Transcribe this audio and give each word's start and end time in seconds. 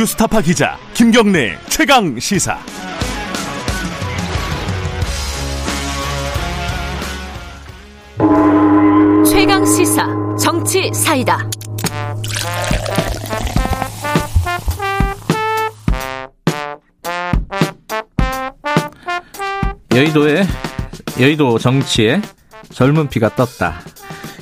뉴스타파 0.00 0.40
기자 0.40 0.78
김경래 0.94 1.58
최강 1.68 2.18
시사. 2.18 2.58
최강 9.30 9.66
시사 9.66 10.06
정치 10.42 10.90
사이다. 10.94 11.50
여의도에 19.94 20.44
여의도 21.20 21.58
정치에 21.58 22.22
젊은 22.72 23.10
피가 23.10 23.36
떴다. 23.36 23.82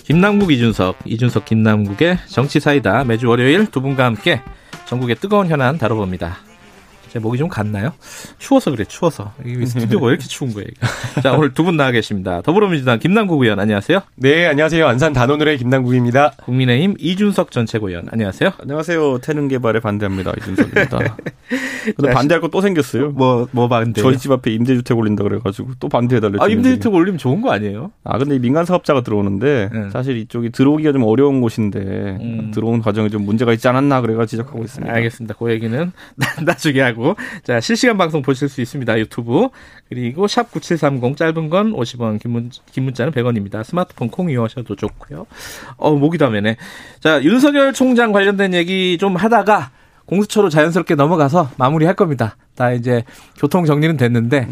김남국 0.05 0.53
이준석, 0.53 0.99
이준석 1.05 1.47
김남국의 1.47 2.19
정치 2.29 2.61
사이다 2.61 3.03
매주 3.03 3.27
월요일 3.27 3.67
두 3.67 3.81
분과 3.81 4.05
함께 4.05 4.41
전국의 4.89 5.17
뜨거운 5.17 5.49
현안 5.49 5.77
다뤄봅니다. 5.77 6.48
제 7.11 7.19
목이 7.19 7.39
좀 7.39 7.49
갔나요? 7.49 7.93
추워서 8.39 8.71
그래, 8.71 8.85
추워서. 8.85 9.33
이 9.45 9.65
스튜디오가 9.65 10.07
왜 10.07 10.13
이렇게 10.13 10.27
추운 10.27 10.53
거예요? 10.53 10.69
자, 11.23 11.33
오늘 11.33 11.55
두 11.55 11.65
분 11.65 11.77
나와 11.77 11.91
계십니다. 11.91 12.41
더불어민주당 12.43 12.99
김남국 12.99 13.43
의원, 13.43 13.59
안녕하세요. 13.61 14.01
네, 14.17 14.47
안녕하세요. 14.47 14.87
안산 14.87 15.13
단오늘의 15.13 15.59
김남국입니다. 15.59 16.33
국민의힘 16.45 16.95
이준석 16.99 17.51
전 17.51 17.67
최고위원, 17.67 18.09
안녕하세요. 18.11 18.53
안녕하세요. 18.61 19.19
태능 19.19 19.49
개발에 19.49 19.81
반대합니다. 19.81 20.33
이준석입니다. 20.39 21.17
근데 21.97 22.11
반대할 22.13 22.41
거 22.43 22.49
또 22.49 22.63
생겼어요. 22.63 23.11
뭐, 23.11 23.47
뭐 23.53 23.69
반대? 23.69 24.01
저희 24.01 24.17
집 24.17 24.33
앞에 24.33 24.51
임대주택 24.53 24.97
올린다 24.97 25.23
그래가지고 25.23 25.73
또 25.79 25.89
반대해달래요. 25.91 26.41
아, 26.43 26.49
임대주택 26.49 26.93
올리면 26.95 27.19
좋은 27.19 27.43
거 27.43 27.53
아니에요? 27.53 27.91
아, 28.05 28.17
근데 28.19 28.39
민간 28.39 28.65
사업자가 28.65 29.03
들어오는데 29.03 29.69
네. 29.73 29.91
사실 29.91 30.17
이쪽이 30.17 30.51
들어오기가 30.51 30.93
좀 30.93 31.03
어려운 31.05 31.41
곳인데 31.43 31.79
음. 31.79 32.51
들어오는 32.55 32.81
과정에 32.81 33.11
좀 33.11 33.27
문제가 33.27 33.53
있지 33.53 33.69
않았나 33.69 34.01
그래가 34.01 34.25
지적하고 34.25 34.65
있습니다. 34.65 34.93
알겠습니다. 34.93 35.35
그 35.39 35.51
얘기는 35.51 35.93
나중에 36.45 36.81
하고. 36.81 36.98
자, 37.43 37.61
실시간 37.61 37.97
방송 37.97 38.23
보실 38.23 38.49
수 38.49 38.61
있습니다. 38.61 38.99
유튜브. 38.99 39.49
그리고 39.89 40.27
샵 40.27 40.51
9730 40.51 41.17
짧은 41.17 41.51
건 41.51 41.73
50원, 41.73 42.21
긴, 42.21 42.33
문, 42.33 42.51
긴 42.71 42.85
문자는 42.85 43.13
100원입니다. 43.13 43.65
스마트폰 43.65 44.09
콩 44.11 44.31
이용하셔도 44.31 44.77
좋고요. 44.77 45.27
어, 45.77 45.93
목이 45.93 46.19
다매네. 46.19 46.57
자, 47.01 47.23
윤석열 47.23 47.73
총장 47.73 48.13
관련된 48.13 48.55
얘기 48.55 48.99
좀 48.99 49.17
하다가 49.17 49.71
공수처로 50.07 50.49
자연스럽게 50.49 50.95
넘어가서 50.95 51.51
마무리할 51.57 51.95
겁니다. 51.95 52.37
다 52.55 52.73
이제 52.73 53.05
교통 53.39 53.67
정리는 53.67 53.97
됐는데 53.97 54.49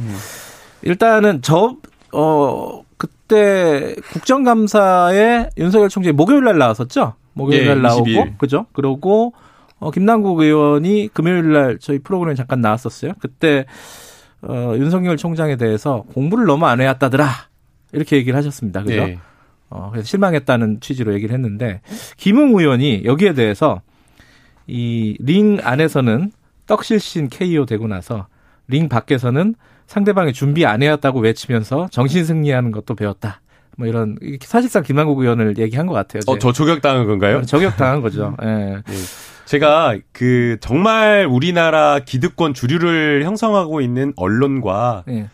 일단은 0.82 1.40
저 1.42 1.76
어, 2.12 2.82
그때 2.96 3.94
국정감사에 4.12 5.50
윤석열 5.58 5.88
총장이 5.88 6.12
목요일 6.12 6.44
날 6.44 6.58
나왔었죠? 6.58 7.14
목요일 7.32 7.64
예, 7.64 7.68
날 7.68 7.82
나오고 7.82 8.04
22일. 8.06 8.38
그죠? 8.38 8.66
그러고 8.72 9.32
어, 9.78 9.90
김남국 9.90 10.40
의원이 10.40 11.10
금요일 11.12 11.52
날 11.52 11.78
저희 11.78 11.98
프로그램에 11.98 12.34
잠깐 12.34 12.60
나왔었어요. 12.60 13.12
그때 13.20 13.66
어, 14.42 14.74
윤석열 14.76 15.16
총장에 15.16 15.56
대해서 15.56 16.04
공부를 16.14 16.46
너무 16.46 16.66
안 16.66 16.80
해왔다더라. 16.80 17.28
이렇게 17.92 18.16
얘기를 18.16 18.36
하셨습니다. 18.36 18.82
그죠? 18.82 19.06
네. 19.06 19.18
어, 19.68 19.90
그래서 19.90 20.06
실망했다는 20.06 20.80
취지로 20.80 21.12
얘기를 21.14 21.34
했는데 21.34 21.80
김웅 22.16 22.58
의원이 22.58 23.02
여기에 23.04 23.34
대해서 23.34 23.82
이 24.66 25.16
링 25.20 25.58
안에서는 25.62 26.32
떡실신 26.66 27.28
KO 27.28 27.66
되고 27.66 27.86
나서 27.86 28.26
링 28.68 28.88
밖에서는 28.88 29.54
상대방이 29.86 30.32
준비 30.32 30.66
안 30.66 30.82
해왔다고 30.82 31.20
외치면서 31.20 31.88
정신 31.92 32.24
승리하는 32.24 32.72
것도 32.72 32.94
배웠다. 32.96 33.40
뭐 33.76 33.86
이런 33.86 34.16
사실상 34.40 34.82
김남국 34.82 35.20
의원을 35.20 35.58
얘기한 35.58 35.86
것 35.86 35.92
같아요. 35.94 36.22
어, 36.26 36.38
저 36.38 36.50
저격당한 36.50 37.06
건가요? 37.06 37.42
저격당한 37.42 38.00
거죠. 38.00 38.36
예. 38.42 38.82
제가 39.46 39.96
그 40.12 40.58
정말 40.60 41.26
우리나라 41.30 42.00
기득권 42.00 42.52
주류를 42.52 43.24
형성하고 43.24 43.80
있는 43.80 44.12
언론과 44.16 45.04
예. 45.08 45.28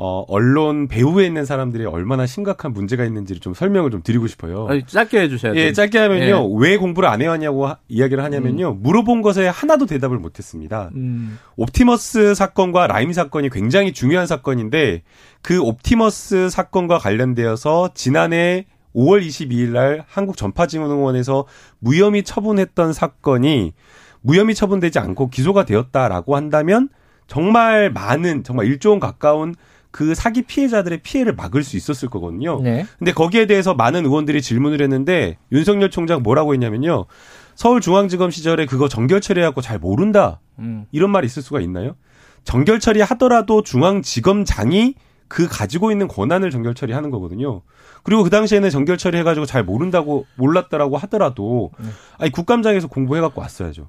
어, 0.00 0.24
언론 0.28 0.86
배후에 0.86 1.26
있는 1.26 1.44
사람들이 1.44 1.84
얼마나 1.84 2.24
심각한 2.24 2.72
문제가 2.72 3.04
있는지를 3.04 3.40
좀 3.40 3.52
설명을 3.52 3.90
좀 3.90 4.00
드리고 4.04 4.28
싶어요. 4.28 4.68
아니, 4.68 4.84
짧게 4.86 5.22
해주셔야 5.22 5.54
돼요. 5.54 5.64
예, 5.64 5.72
짧게 5.72 5.98
하면요. 5.98 6.52
왜 6.54 6.76
공부를 6.76 7.08
안 7.08 7.20
해왔냐고 7.20 7.66
하- 7.66 7.78
이야기를 7.88 8.22
하냐면요. 8.22 8.74
물어본 8.74 9.22
것에 9.22 9.48
하나도 9.48 9.86
대답을 9.86 10.18
못했습니다. 10.20 10.90
음, 10.94 11.36
옵티머스 11.56 12.36
사건과 12.36 12.86
라임 12.86 13.12
사건이 13.12 13.50
굉장히 13.50 13.92
중요한 13.92 14.28
사건인데 14.28 15.02
그 15.42 15.60
옵티머스 15.60 16.48
사건과 16.48 16.98
관련되어서 16.98 17.90
지난해 17.94 18.66
5월 18.94 19.26
22일 19.26 19.68
날 19.70 20.04
한국전파진흥원에서 20.08 21.46
무혐의 21.78 22.22
처분했던 22.22 22.92
사건이 22.92 23.72
무혐의 24.20 24.54
처분되지 24.54 24.98
않고 24.98 25.30
기소가 25.30 25.64
되었다라고 25.64 26.36
한다면 26.36 26.88
정말 27.26 27.90
많은 27.90 28.42
정말 28.42 28.66
1조 28.66 28.90
원 28.90 29.00
가까운 29.00 29.54
그 29.90 30.14
사기 30.14 30.42
피해자들의 30.42 30.98
피해를 31.02 31.34
막을 31.34 31.62
수 31.62 31.76
있었을 31.76 32.08
거거든요. 32.08 32.60
네. 32.60 32.84
근데 32.98 33.12
거기에 33.12 33.46
대해서 33.46 33.74
많은 33.74 34.04
의원들이 34.04 34.42
질문을 34.42 34.82
했는데 34.82 35.38
윤석열 35.52 35.90
총장 35.90 36.22
뭐라고 36.22 36.52
했냐면요. 36.52 37.06
서울중앙지검 37.54 38.30
시절에 38.30 38.66
그거 38.66 38.88
정결 38.88 39.20
처리하고 39.20 39.60
잘 39.60 39.78
모른다. 39.78 40.40
음, 40.58 40.84
이런 40.92 41.10
말이 41.10 41.26
있을 41.26 41.42
수가 41.42 41.60
있나요? 41.60 41.96
정결 42.44 42.80
처리하더라도 42.80 43.62
중앙지검장이 43.62 44.94
그 45.28 45.46
가지고 45.46 45.90
있는 45.90 46.08
권한을 46.08 46.50
정결 46.50 46.74
처리하는 46.74 47.10
거거든요. 47.10 47.62
그리고 48.02 48.24
그 48.24 48.30
당시에는 48.30 48.70
정결 48.70 48.98
처리해가지고 48.98 49.46
잘 49.46 49.62
모른다고 49.62 50.26
몰랐다라고 50.36 50.96
하더라도 50.98 51.70
아니 52.18 52.32
국감장에서 52.32 52.88
공부해갖고 52.88 53.40
왔어야죠. 53.40 53.88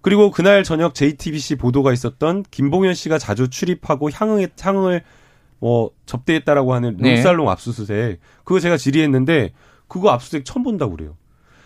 그리고 0.00 0.30
그날 0.30 0.64
저녁 0.64 0.94
JTBC 0.94 1.56
보도가 1.56 1.92
있었던 1.92 2.44
김봉현 2.50 2.94
씨가 2.94 3.18
자주 3.18 3.48
출입하고 3.50 4.10
향응에 4.10 4.48
향응을 4.58 5.02
뭐 5.58 5.90
접대했다라고 6.06 6.72
하는 6.72 6.96
네. 6.98 7.16
룸살롱 7.16 7.50
압수수색 7.50 8.20
그거 8.44 8.60
제가 8.60 8.76
질의했는데 8.76 9.52
그거 9.88 10.10
압수수색 10.10 10.44
처음 10.44 10.62
본다고 10.62 10.96
그래요. 10.96 11.16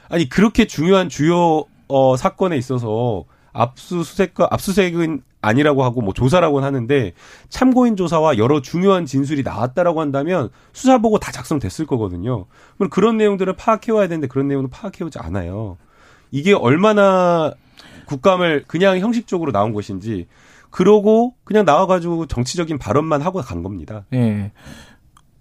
아니 0.08 0.28
그렇게 0.28 0.66
중요한 0.66 1.08
주요 1.08 1.64
어 1.88 2.16
사건에 2.16 2.56
있어서 2.56 3.24
압수수색과 3.52 4.48
압수수색은 4.50 5.22
아니라고 5.40 5.82
하고 5.84 6.00
뭐 6.00 6.14
조사라고는 6.14 6.66
하는데 6.66 7.12
참고인 7.48 7.96
조사와 7.96 8.38
여러 8.38 8.62
중요한 8.62 9.06
진술이 9.06 9.42
나왔다라고 9.42 10.00
한다면 10.00 10.50
수사 10.72 10.98
보고 10.98 11.18
다 11.18 11.32
작성됐을 11.32 11.86
거거든요. 11.86 12.46
그럼 12.76 12.90
그런 12.90 13.16
내용들을 13.16 13.52
파악해 13.54 13.92
와야 13.92 14.06
되는데 14.06 14.28
그런 14.28 14.48
내용은 14.48 14.70
파악해 14.70 15.04
오지 15.04 15.18
않아요. 15.18 15.76
이게 16.30 16.54
얼마나 16.54 17.52
국감을 18.06 18.64
그냥 18.66 18.98
형식적으로 18.98 19.52
나온 19.52 19.72
것인지 19.72 20.28
그러고 20.70 21.34
그냥 21.44 21.64
나와가지고 21.64 22.26
정치적인 22.26 22.78
발언만 22.78 23.20
하고 23.20 23.40
간 23.42 23.62
겁니다. 23.62 24.04
예. 24.14 24.52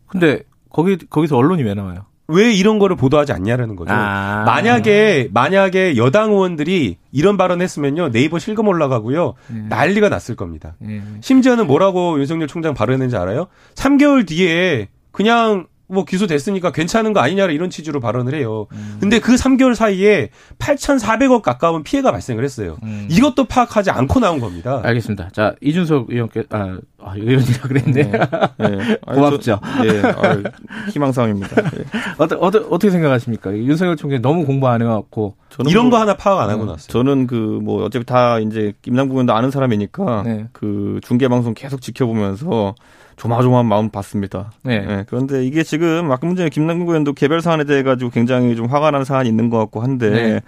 근데 0.08 0.44
거기 0.70 0.98
거기서 0.98 1.38
언론이 1.38 1.64
왜 1.64 1.74
나와요? 1.74 2.06
왜 2.32 2.54
이런 2.54 2.80
거를 2.80 2.96
보도하지 2.96 3.34
않냐라는 3.34 3.76
거죠. 3.76 3.94
아. 3.94 4.44
만약에 4.46 5.30
만약에 5.34 5.98
여당 5.98 6.32
의원들이 6.32 6.98
이런 7.12 7.38
발언했으면요 7.38 8.12
네이버 8.12 8.40
실검 8.40 8.68
올라가고요 8.68 9.34
난리가 9.70 10.10
났을 10.10 10.36
겁니다. 10.36 10.76
예. 10.88 11.02
심지어는 11.22 11.68
뭐라고 11.68 12.20
윤석열 12.20 12.48
총장 12.48 12.74
발언했는지 12.74 13.16
알아요? 13.18 13.48
3개월 13.76 14.28
뒤에 14.28 14.90
그냥 15.12 15.68
뭐 15.88 16.06
기소됐으니까 16.06 16.72
괜찮은 16.72 17.12
거 17.12 17.20
아니냐 17.20 17.48
이런 17.48 17.70
취지로 17.70 18.00
발언을 18.00 18.34
해요. 18.34 18.68
근데 19.02 19.20
그 19.20 19.36
3개월 19.36 19.76
사이에 19.76 20.30
8,400억 20.58 21.42
가까운 21.42 21.84
피해가 21.84 22.12
발생을 22.14 22.46
했어요. 22.46 22.78
이것도 23.10 23.46
파악하지 23.46 23.92
않고 23.92 24.22
나온 24.22 24.40
겁니다. 24.40 24.80
알겠습니다. 24.84 25.30
자 25.34 25.54
이준석 25.60 26.06
의원께 26.10 26.44
아, 26.50 26.78
아 27.04 27.14
의원이라 27.16 27.62
그랬네. 27.64 27.92
네. 28.04 28.12
아니, 28.58 29.16
고맙죠. 29.16 29.40
저- 29.42 29.60
예, 29.86 30.02
아유, 30.02 30.44
희망사항입니다. 30.92 31.50
예. 31.64 31.84
어떠, 32.18 32.38
어떠, 32.38 32.60
어떻게 32.70 32.90
생각하십니까? 32.92 33.52
윤석열 33.56 33.96
총장이 33.96 34.22
너무 34.22 34.46
공부 34.46 34.68
안 34.68 34.82
해갖고 34.82 35.36
저는 35.50 35.72
이런 35.72 35.86
뭐- 35.86 35.92
거 35.98 36.02
하나 36.02 36.16
파악 36.16 36.40
안 36.42 36.50
하고 36.50 36.66
나왔어요. 36.66 36.88
저는 36.88 37.28
그 37.28 37.36
뭐 37.62 37.84
어차피 37.86 38.06
다 38.06 38.40
이제 38.40 38.74
김남국 38.82 39.16
의원도 39.16 39.34
아는 39.34 39.52
사람이니까 39.52 40.24
네. 40.26 40.48
그 40.54 41.00
중계 41.04 41.28
방송 41.28 41.54
계속 41.54 41.82
지켜보면서 41.82 42.76
조마조마한 43.18 43.66
마음 43.68 43.90
봤습니다. 43.90 44.52
네. 44.64 44.86
예, 44.90 45.06
그런데 45.08 45.46
이게 45.46 45.62
지금 45.64 46.12
아까 46.12 46.26
문제 46.26 46.48
김남국 46.50 46.90
의원도 46.90 47.14
개별 47.14 47.42
사안에 47.42 47.66
대해 47.66 47.84
가지고 47.84 48.10
굉장히 48.10 48.56
좀 48.56 48.66
화가 48.68 48.90
나는 48.92 49.06
사안이 49.06 49.30
있는 49.30 49.50
것 49.50 49.58
같고 49.60 49.82
한데 49.82 50.10
네. 50.10 50.42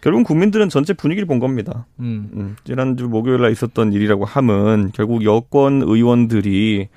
결국 0.00 0.24
국민들은 0.24 0.68
전체 0.68 0.92
분위기를 0.92 1.26
본 1.26 1.38
겁니다. 1.38 1.86
음. 2.00 2.30
음, 2.34 2.56
지난주 2.64 3.08
목요일 3.08 3.40
날 3.40 3.52
있었던 3.52 3.92
일이라고 3.92 4.24
함은 4.24 4.90
결국 4.94 5.24
여권 5.24 5.82
의원들이 5.82 6.88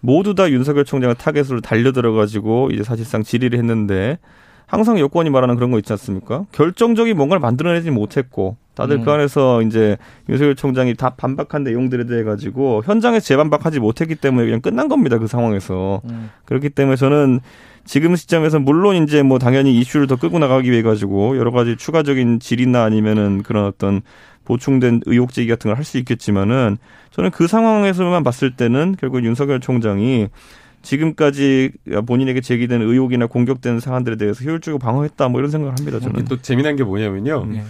모두 0.00 0.34
다 0.34 0.50
윤석열 0.50 0.84
총장의 0.84 1.16
타겟으로 1.18 1.60
달려들어 1.60 2.12
가지고 2.12 2.70
이제 2.72 2.82
사실상 2.82 3.22
질의를 3.22 3.58
했는데 3.58 4.18
항상 4.66 4.98
여권이 4.98 5.30
말하는 5.30 5.56
그런 5.56 5.70
거 5.72 5.78
있지 5.78 5.92
않습니까? 5.92 6.44
결정적인 6.52 7.16
뭔가를 7.16 7.40
만들어내지 7.40 7.90
못했고 7.90 8.56
다들 8.74 8.98
음. 8.98 9.04
그 9.04 9.10
안에서 9.10 9.62
이제 9.62 9.96
윤석열 10.28 10.54
총장이 10.54 10.94
다 10.94 11.10
반박한 11.10 11.64
내용들에 11.64 12.06
대해 12.06 12.22
가지고 12.22 12.82
현장에서 12.84 13.26
재반박하지 13.26 13.80
못했기 13.80 14.14
때문에 14.14 14.46
그냥 14.46 14.60
끝난 14.60 14.88
겁니다 14.88 15.18
그 15.18 15.26
상황에서 15.26 16.00
음. 16.04 16.30
그렇기 16.44 16.70
때문에 16.70 16.96
저는 16.96 17.40
지금 17.84 18.14
시점에서 18.16 18.58
물론 18.60 18.96
이제 19.02 19.22
뭐 19.22 19.38
당연히 19.38 19.76
이슈를 19.78 20.06
더 20.06 20.16
끌고 20.16 20.38
나가기 20.38 20.70
위해 20.70 20.82
가지고 20.82 21.36
여러 21.36 21.50
가지 21.50 21.76
추가적인 21.76 22.38
질이나 22.40 22.84
아니면은 22.84 23.42
그런 23.42 23.64
어떤 23.66 24.02
보충된 24.44 25.02
의혹 25.06 25.32
제기 25.32 25.48
같은 25.48 25.70
걸 25.70 25.76
할 25.76 25.84
수 25.84 25.98
있겠지만은 25.98 26.78
저는 27.10 27.30
그 27.30 27.46
상황에서만 27.46 28.22
봤을 28.22 28.52
때는 28.56 28.96
결국 29.00 29.24
윤석열 29.24 29.60
총장이 29.60 30.28
지금까지 30.82 31.72
본인에게 32.06 32.40
제기된 32.40 32.80
의혹이나 32.82 33.26
공격된 33.26 33.80
사안들에 33.80 34.16
대해서 34.16 34.44
효율적으로 34.44 34.78
방어했다 34.78 35.28
뭐 35.28 35.40
이런 35.40 35.50
생각을 35.50 35.76
합니다 35.78 36.00
저는. 36.00 36.24
또 36.26 36.40
재미난 36.40 36.76
게 36.76 36.84
뭐냐면요. 36.84 37.46
네. 37.46 37.64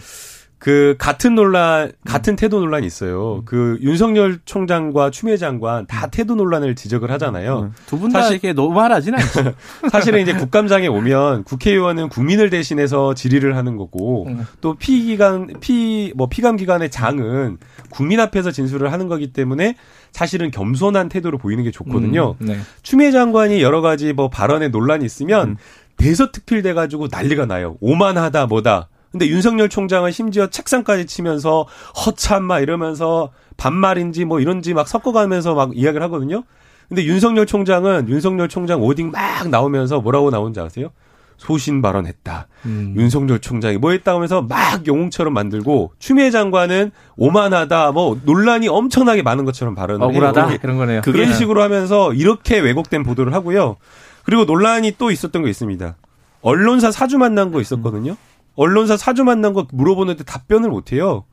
그 0.61 0.95
같은 0.99 1.35
논란, 1.35 1.91
같은 2.05 2.37
태도 2.37 2.61
논란이 2.61 2.87
있어요. 2.87 3.41
그 3.47 3.79
윤석열 3.81 4.41
총장과 4.45 5.11
추미애 5.11 5.39
장관 5.39 5.87
다 5.87 6.09
태도 6.09 6.35
논란을 6.35 6.75
지적을 6.75 7.11
하잖아요. 7.12 7.73
두분다 7.87 8.21
사실- 8.21 8.35
이렇게 8.35 8.53
노말하진 8.53 9.15
않죠. 9.15 9.55
사실은 9.91 10.21
이제 10.21 10.35
국감장에 10.35 10.87
오면 10.87 11.45
국회의원은 11.45 12.11
국민을 12.11 12.51
대신해서 12.51 13.15
질의를 13.15 13.57
하는 13.57 13.79
거고 13.79 14.27
음. 14.27 14.47
또 14.61 14.75
피기관 14.75 15.49
피뭐 15.61 16.29
피감 16.29 16.57
기관의 16.57 16.91
장은 16.91 17.56
국민 17.89 18.21
앞에서 18.21 18.51
진술을 18.51 18.93
하는 18.93 19.09
거기 19.09 19.33
때문에 19.33 19.77
사실은 20.13 20.51
겸손한 20.51 21.09
태도를 21.09 21.39
보이는 21.39 21.65
게 21.65 21.71
좋거든요. 21.71 22.35
음, 22.43 22.47
네. 22.47 22.59
추미애 22.83 23.13
장관이 23.13 23.63
여러 23.63 23.81
가지 23.81 24.13
뭐 24.13 24.29
발언에 24.29 24.69
논란이 24.69 25.06
있으면 25.06 25.56
대서특필 25.97 26.61
돼 26.61 26.75
가지고 26.75 27.09
난리가 27.11 27.47
나요. 27.47 27.79
오만하다 27.81 28.45
뭐다. 28.47 28.89
근데 29.12 29.27
윤석열 29.29 29.69
총장은 29.69 30.12
심지어 30.12 30.47
책상까지 30.47 31.07
치면서 31.07 31.67
허참마 32.07 32.61
이러면서 32.61 33.31
반말인지 33.57 34.25
뭐 34.25 34.41
이런지 34.41 34.73
막 34.73 34.87
섞어가면서 34.89 35.55
막 35.55 35.77
이야기를 35.77 36.03
하거든요. 36.05 36.45
근데 36.89 37.05
윤석열 37.05 37.47
총장은 37.47 38.09
윤석열 38.09 38.49
총장 38.49 38.83
오딩 38.83 39.11
막 39.11 39.49
나오면서 39.49 40.01
뭐라고 40.01 40.31
나오는지 40.31 40.61
아세요? 40.61 40.91
소신 41.37 41.81
발언했다. 41.81 42.49
음. 42.67 42.95
윤석열 42.97 43.39
총장이 43.39 43.79
뭐 43.79 43.93
했다 43.93 44.15
하면서 44.15 44.43
막 44.43 44.87
영웅처럼 44.87 45.33
만들고 45.33 45.93
추미애 45.99 46.31
장관은 46.31 46.91
오만하다 47.17 47.93
뭐 47.93 48.21
논란이 48.25 48.69
엄청나게 48.69 49.23
많은 49.23 49.45
것처럼 49.47 49.75
발언을 49.75 50.05
억울하다. 50.05 50.59
그런 50.59 50.77
거네요. 50.77 51.01
그런 51.01 51.33
식으로 51.33 51.63
하면서 51.63 52.13
이렇게 52.13 52.59
왜곡된 52.59 53.05
보도를 53.05 53.33
하고요. 53.33 53.77
그리고 54.25 54.45
논란이 54.45 54.97
또 54.99 55.11
있었던 55.11 55.43
거 55.43 55.49
있습니다. 55.49 55.97
언론사 56.43 56.91
사주 56.91 57.19
만난 57.19 57.53
거 57.53 57.61
있었거든요. 57.61 58.17
언론사 58.56 58.97
사주 58.97 59.25
만난 59.25 59.52
거 59.52 59.67
물어보는데 59.73 60.25
답변을 60.25 60.70
못 60.70 60.93
해요. 60.93 61.25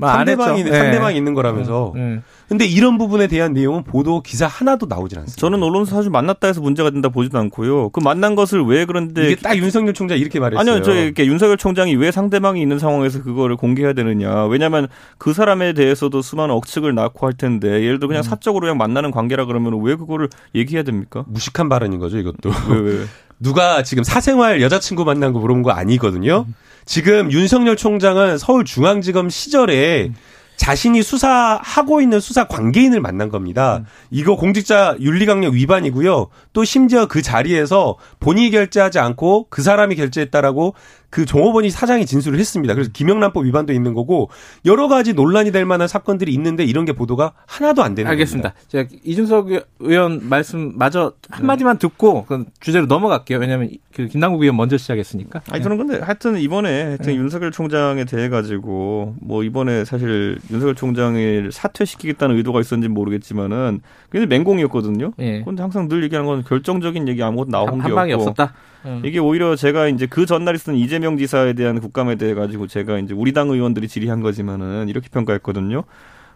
상대방이 0.00 0.60
했죠. 0.60 0.72
네. 0.72 0.78
상대방이 0.78 1.16
있는 1.16 1.34
거라면서. 1.34 1.92
음. 1.96 2.22
근데 2.48 2.66
이런 2.66 2.98
부분에 2.98 3.26
대한 3.26 3.52
내용은 3.52 3.84
보도 3.84 4.22
기사 4.22 4.46
하나도 4.46 4.86
나오질 4.86 5.18
않습니다. 5.18 5.40
저는 5.40 5.62
언론사 5.62 5.96
사주 5.96 6.10
만났다 6.10 6.46
해서 6.46 6.60
문제가 6.60 6.90
된다 6.90 7.08
보지도 7.08 7.38
않고요. 7.38 7.90
그 7.90 8.00
만난 8.00 8.34
것을 8.34 8.62
왜 8.64 8.84
그런데 8.84 9.26
이게 9.26 9.36
딱 9.36 9.56
윤석열 9.56 9.94
총장 9.94 10.18
이렇게 10.18 10.40
말했어요. 10.40 10.60
아니요, 10.60 10.82
저 10.82 10.94
이렇게 10.94 11.26
윤석열 11.26 11.56
총장이 11.56 11.94
왜 11.96 12.10
상대방이 12.10 12.60
있는 12.60 12.78
상황에서 12.78 13.22
그거를 13.22 13.56
공개해야 13.56 13.92
되느냐. 13.92 14.46
왜냐하면 14.46 14.88
그 15.18 15.32
사람에 15.32 15.72
대해서도 15.72 16.22
수많은 16.22 16.54
억측을 16.54 16.94
낳고 16.94 17.26
할 17.26 17.34
텐데 17.34 17.68
예를 17.82 17.98
들어 17.98 18.08
그냥 18.08 18.22
사적으로 18.22 18.64
그냥 18.64 18.78
만나는 18.78 19.10
관계라 19.10 19.44
그러면 19.46 19.80
왜 19.82 19.94
그거를 19.96 20.28
얘기해야 20.54 20.82
됩니까? 20.82 21.24
무식한 21.28 21.68
발언인 21.68 21.98
거죠, 21.98 22.18
이것도. 22.18 22.50
왜, 22.70 22.80
왜? 22.80 23.04
누가 23.40 23.82
지금 23.82 24.04
사생활 24.04 24.62
여자친구 24.62 25.04
만난 25.04 25.32
거 25.32 25.38
물어본 25.38 25.62
거 25.62 25.70
아니거든요. 25.70 26.46
지금 26.84 27.32
윤석열 27.32 27.76
총장은 27.76 28.38
서울중앙지검 28.38 29.30
시절에 29.30 30.12
자신이 30.56 31.02
수사하고 31.02 32.00
있는 32.00 32.20
수사 32.20 32.46
관계인을 32.46 33.00
만난 33.00 33.28
겁니다. 33.28 33.82
이거 34.10 34.36
공직자 34.36 34.96
윤리강령 35.00 35.54
위반이고요. 35.54 36.28
또 36.52 36.64
심지어 36.64 37.06
그 37.06 37.22
자리에서 37.22 37.96
본인이 38.20 38.50
결제하지 38.50 38.98
않고 38.98 39.48
그 39.50 39.62
사람이 39.62 39.96
결제했다라고 39.96 40.74
그 41.14 41.24
종업원이 41.24 41.70
사장이 41.70 42.06
진술을 42.06 42.40
했습니다. 42.40 42.74
그래서 42.74 42.90
김영란법 42.92 43.44
위반도 43.44 43.72
있는 43.72 43.94
거고 43.94 44.30
여러 44.64 44.88
가지 44.88 45.12
논란이 45.12 45.52
될 45.52 45.64
만한 45.64 45.86
사건들이 45.86 46.34
있는데 46.34 46.64
이런 46.64 46.84
게 46.84 46.92
보도가 46.92 47.34
하나도 47.46 47.84
안 47.84 47.94
되는 47.94 48.10
알겠습니다. 48.10 48.48
겁니다. 48.48 48.68
제가 48.68 48.88
이준석 49.04 49.46
의원 49.78 50.28
말씀 50.28 50.72
마저 50.74 51.12
한 51.30 51.46
마디만 51.46 51.78
듣고 51.78 52.24
그 52.24 52.46
주제로 52.58 52.86
넘어갈게요. 52.86 53.38
왜냐하면 53.38 53.70
그 53.94 54.08
김남국 54.08 54.42
의원 54.42 54.56
먼저 54.56 54.76
시작했으니까. 54.76 55.42
아니 55.50 55.62
저는 55.62 55.76
근데 55.76 56.00
하여튼 56.00 56.36
이번에 56.36 56.82
하여튼 56.82 57.06
네. 57.06 57.14
윤석열 57.14 57.52
총장에 57.52 58.06
대해 58.06 58.28
가지고 58.28 59.14
뭐 59.20 59.44
이번에 59.44 59.84
사실 59.84 60.40
윤석열 60.50 60.74
총장을 60.74 61.50
사퇴시키겠다는 61.52 62.36
의도가 62.38 62.60
있었는지 62.60 62.88
는 62.88 62.94
모르겠지만은 62.94 63.82
굉장히 64.10 64.26
맹공이었거든요. 64.26 65.12
예. 65.20 65.42
근데 65.42 65.62
항상 65.62 65.86
늘 65.86 66.02
얘기하는 66.02 66.28
건 66.28 66.42
결정적인 66.42 67.06
얘기 67.06 67.22
아무것도 67.22 67.50
나온 67.52 67.68
한, 67.68 67.78
게한 67.78 67.94
방이 67.94 68.12
없고 68.14 68.30
없었다. 68.30 68.52
음. 68.86 69.02
이게 69.04 69.18
오히려 69.18 69.56
제가 69.56 69.88
이제 69.88 70.06
그 70.06 70.26
전날 70.26 70.54
있었던 70.54 70.76
이재명 70.76 71.03
지사에 71.18 71.52
대한 71.52 71.80
국감에 71.80 72.16
대해 72.16 72.34
가지고 72.34 72.66
제가 72.66 72.98
이제 72.98 73.14
우리 73.14 73.32
당 73.32 73.50
의원들이 73.50 73.88
질의한 73.88 74.20
거지만은 74.20 74.88
이렇게 74.88 75.08
평가했거든요. 75.08 75.84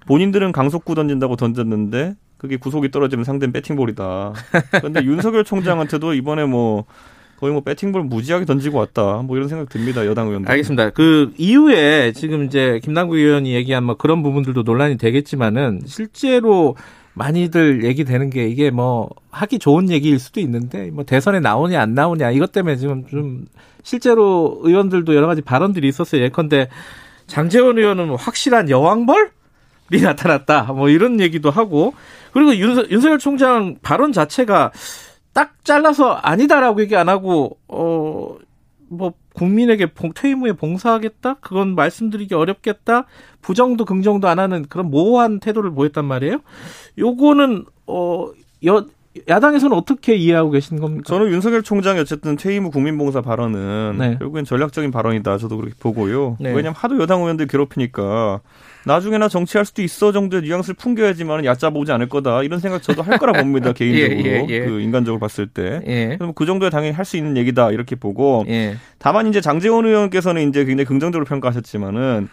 본인들은 0.06 0.52
강속구 0.52 0.94
던진다고 0.94 1.36
던졌는데 1.36 2.14
그게 2.38 2.56
구속이 2.56 2.90
떨어지면 2.90 3.24
상대는 3.24 3.52
배팅볼이다. 3.52 4.32
그런데 4.70 5.02
윤석열 5.04 5.44
총장한테도 5.44 6.14
이번에 6.14 6.44
뭐 6.44 6.84
거의 7.38 7.52
뭐 7.52 7.62
배팅볼 7.62 8.04
무지하게 8.04 8.44
던지고 8.44 8.78
왔다. 8.78 9.22
뭐 9.22 9.36
이런 9.36 9.48
생각 9.48 9.68
듭니다. 9.68 10.06
여당 10.06 10.28
의원들. 10.28 10.50
알겠습니다. 10.50 10.90
그 10.90 11.32
이후에 11.36 12.12
지금 12.12 12.44
이제 12.44 12.80
김남국 12.82 13.16
의원이 13.16 13.54
얘기한 13.54 13.84
뭐 13.84 13.96
그런 13.96 14.22
부분들도 14.22 14.62
논란이 14.62 14.98
되겠지만은 14.98 15.82
실제로 15.86 16.76
많이들 17.18 17.84
얘기되는 17.84 18.30
게 18.30 18.46
이게 18.48 18.70
뭐 18.70 19.10
하기 19.30 19.58
좋은 19.58 19.90
얘기일 19.90 20.18
수도 20.18 20.40
있는데 20.40 20.90
뭐 20.90 21.04
대선에 21.04 21.40
나오냐 21.40 21.80
안 21.80 21.94
나오냐 21.94 22.30
이것 22.30 22.52
때문에 22.52 22.76
지금 22.76 23.06
좀 23.08 23.46
실제로 23.82 24.58
의원들도 24.62 25.14
여러 25.14 25.26
가지 25.26 25.42
발언들이 25.42 25.88
있었어요. 25.88 26.22
예컨대 26.22 26.68
장재원 27.26 27.78
의원은 27.78 28.16
확실한 28.16 28.70
여왕벌 28.70 29.30
이 29.92 30.00
나타났다. 30.00 30.64
뭐 30.74 30.88
이런 30.88 31.20
얘기도 31.20 31.50
하고 31.50 31.94
그리고 32.32 32.54
윤석, 32.54 32.90
윤석열 32.90 33.18
총장 33.18 33.76
발언 33.82 34.12
자체가 34.12 34.70
딱 35.32 35.64
잘라서 35.64 36.12
아니다라고 36.12 36.80
얘기 36.82 36.96
안 36.96 37.08
하고 37.08 37.58
어 37.68 38.36
뭐 38.90 39.12
국민에게 39.34 39.86
봉- 39.92 40.12
퇴임 40.14 40.40
후에 40.40 40.52
봉사하겠다 40.52 41.34
그건 41.40 41.74
말씀드리기 41.74 42.34
어렵겠다 42.34 43.06
부정도 43.42 43.84
긍정도 43.84 44.28
안 44.28 44.38
하는 44.38 44.64
그런 44.68 44.90
모호한 44.90 45.40
태도를 45.40 45.70
보였단 45.72 46.04
말이에요. 46.04 46.38
요거는 46.98 47.64
어 47.86 48.28
여 48.64 48.86
야당에서는 49.28 49.76
어떻게 49.76 50.14
이해하고 50.16 50.50
계신 50.50 50.80
겁니까? 50.80 51.04
저는 51.06 51.30
윤석열 51.32 51.62
총장이 51.62 51.98
어쨌든 52.00 52.36
퇴임 52.36 52.64
후 52.64 52.70
국민봉사 52.70 53.20
발언은 53.20 53.96
네. 53.98 54.16
결국엔 54.18 54.44
전략적인 54.44 54.90
발언이다. 54.90 55.38
저도 55.38 55.56
그렇게 55.56 55.74
보고요. 55.78 56.36
네. 56.40 56.50
왜냐하면 56.50 56.74
하도 56.74 57.00
여당 57.00 57.20
의원들 57.20 57.46
괴롭히니까 57.46 58.40
나중에나 58.84 59.28
정치할 59.28 59.64
수도 59.64 59.82
있어 59.82 60.12
정도의 60.12 60.42
뉘앙스를 60.42 60.76
풍겨야지만 60.76 61.44
얕잡아오지 61.44 61.92
않을 61.92 62.08
거다. 62.08 62.42
이런 62.42 62.60
생각 62.60 62.82
저도 62.82 63.02
할 63.02 63.18
거라 63.18 63.32
봅니다. 63.32 63.72
개인적으로. 63.74 64.28
예, 64.28 64.46
예. 64.48 64.60
그 64.60 64.80
인간적으로 64.80 65.18
봤을 65.20 65.46
때. 65.46 65.80
예. 65.86 66.16
그럼 66.16 66.32
그 66.34 66.46
정도에 66.46 66.70
당연히 66.70 66.92
할 66.94 67.04
수 67.04 67.16
있는 67.16 67.36
얘기다. 67.38 67.70
이렇게 67.72 67.96
보고 67.96 68.44
예. 68.48 68.76
다만 68.98 69.26
이제 69.26 69.40
장재원 69.40 69.86
의원께서는 69.86 70.48
이제 70.48 70.64
굉장히 70.64 70.84
긍정적으로 70.86 71.24
평가하셨지만은 71.24 72.28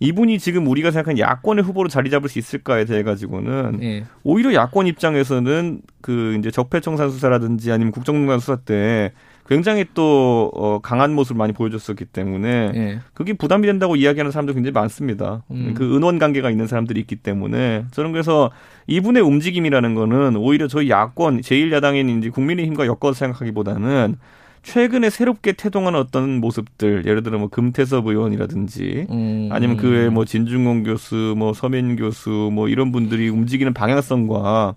이분이 0.00 0.38
지금 0.40 0.66
우리가 0.66 0.90
생각하는 0.90 1.18
야권의 1.18 1.64
후보로 1.64 1.88
자리 1.88 2.10
잡을 2.10 2.28
수 2.28 2.38
있을까에 2.38 2.84
대해 2.84 3.02
가지고는 3.02 3.80
예. 3.82 4.04
오히려 4.24 4.52
야권 4.54 4.86
입장에서는 4.86 5.80
그 6.00 6.36
이제 6.38 6.50
적폐청산 6.50 7.10
수사라든지 7.10 7.70
아니면 7.70 7.92
국정농단 7.92 8.38
수사 8.40 8.56
때 8.56 9.12
굉장히 9.48 9.84
또 9.94 10.50
어, 10.54 10.78
강한 10.80 11.14
모습을 11.14 11.36
많이 11.36 11.52
보여줬었기 11.52 12.06
때문에 12.06 12.72
예. 12.74 13.00
그게 13.12 13.32
부담이 13.32 13.66
된다고 13.66 13.96
이야기하는 13.96 14.30
사람도 14.30 14.54
굉장히 14.54 14.72
많습니다. 14.72 15.42
음. 15.50 15.74
그 15.76 15.96
은원 15.96 16.18
관계가 16.18 16.50
있는 16.50 16.66
사람들이 16.66 17.00
있기 17.00 17.16
때문에 17.16 17.84
저는 17.90 18.12
그래서 18.12 18.50
이분의 18.86 19.22
움직임이라는 19.22 19.94
거는 19.94 20.36
오히려 20.36 20.68
저희 20.68 20.90
야권 20.90 21.40
제1야당인 21.40 22.18
이제 22.18 22.30
국민의힘과 22.30 22.86
엮어서 22.86 23.14
생각하기보다는 23.14 24.16
최근에 24.62 25.10
새롭게 25.10 25.52
태동하는 25.52 25.98
어떤 25.98 26.40
모습들 26.40 27.04
예를 27.04 27.24
들어 27.24 27.38
뭐 27.38 27.48
금태섭 27.48 28.06
의원이라든지 28.06 29.06
음. 29.10 29.48
아니면 29.50 29.76
그 29.76 29.90
외에 29.90 30.08
뭐 30.08 30.24
진중권 30.24 30.84
교수, 30.84 31.34
뭐 31.36 31.52
서민 31.52 31.96
교수, 31.96 32.50
뭐 32.52 32.68
이런 32.68 32.92
분들이 32.92 33.28
움직이는 33.28 33.74
방향성과 33.74 34.74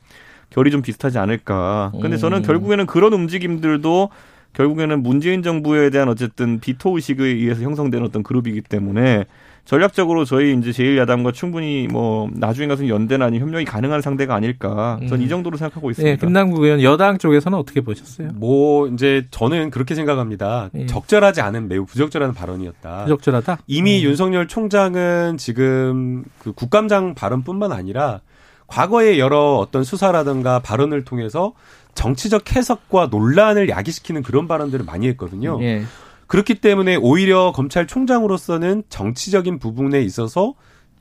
결이 0.50 0.72
좀 0.72 0.82
비슷하지 0.82 1.20
않을까. 1.20 1.92
근데 2.02 2.18
저는 2.18 2.40
음. 2.40 2.44
결국에는 2.44 2.86
그런 2.88 3.14
움직임들도 3.14 4.10
결국에는 4.56 5.04
문재인 5.04 5.44
정부에 5.44 5.90
대한 5.90 6.10
어쨌든 6.10 6.60
비토 6.60 6.96
의식에 6.96 7.24
의해서 7.24 7.62
형성된 7.62 8.02
어떤 8.04 8.24
그룹이기 8.24 8.62
때문에 8.62 9.26
전략적으로 9.66 10.26
저희 10.26 10.56
이제 10.56 10.70
제1야당과 10.70 11.34
충분히 11.34 11.88
뭐 11.92 12.30
나중에 12.32 12.68
가서 12.68 12.88
연대나 12.88 13.26
아니면 13.26 13.48
협력이 13.48 13.66
가능한 13.66 14.00
상대가 14.02 14.36
아닐까. 14.36 15.00
전이 15.10 15.28
정도로 15.28 15.58
생각하고 15.58 15.90
있습니다. 15.90 16.12
예, 16.12 16.18
김남국 16.18 16.64
의원 16.64 16.84
여당 16.84 17.18
쪽에서는 17.18 17.58
어떻게 17.58 17.82
보셨어요? 17.82 18.30
뭐 18.36 18.88
이제 18.88 19.26
저는 19.32 19.72
그렇게 19.72 19.96
생각합니다. 19.96 20.70
예. 20.76 20.86
적절하지 20.86 21.42
않은 21.42 21.68
매우 21.68 21.86
부적절한 21.86 22.36
발언이었다. 22.36 23.06
부적절하다. 23.06 23.58
이미 23.66 24.02
음. 24.02 24.10
윤석열 24.10 24.48
총장은 24.48 25.38
지금 25.38 26.24
그 26.38 26.54
국감장 26.54 27.16
발언뿐만 27.16 27.72
아니라 27.72 28.22
과거의 28.68 29.20
여러 29.20 29.56
어떤 29.56 29.84
수사라든가 29.84 30.60
발언을 30.60 31.06
통해서 31.06 31.54
정치적 31.96 32.56
해석과 32.56 33.08
논란을 33.08 33.70
야기시키는 33.70 34.22
그런 34.22 34.48
발언들을 34.48 34.86
많이 34.86 35.08
했거든요. 35.08 35.58
예. 35.62 35.84
그렇기 36.28 36.56
때문에 36.56 36.96
오히려 36.96 37.52
검찰총장으로서는 37.54 38.84
정치적인 38.90 39.60
부분에 39.60 40.02
있어서 40.02 40.54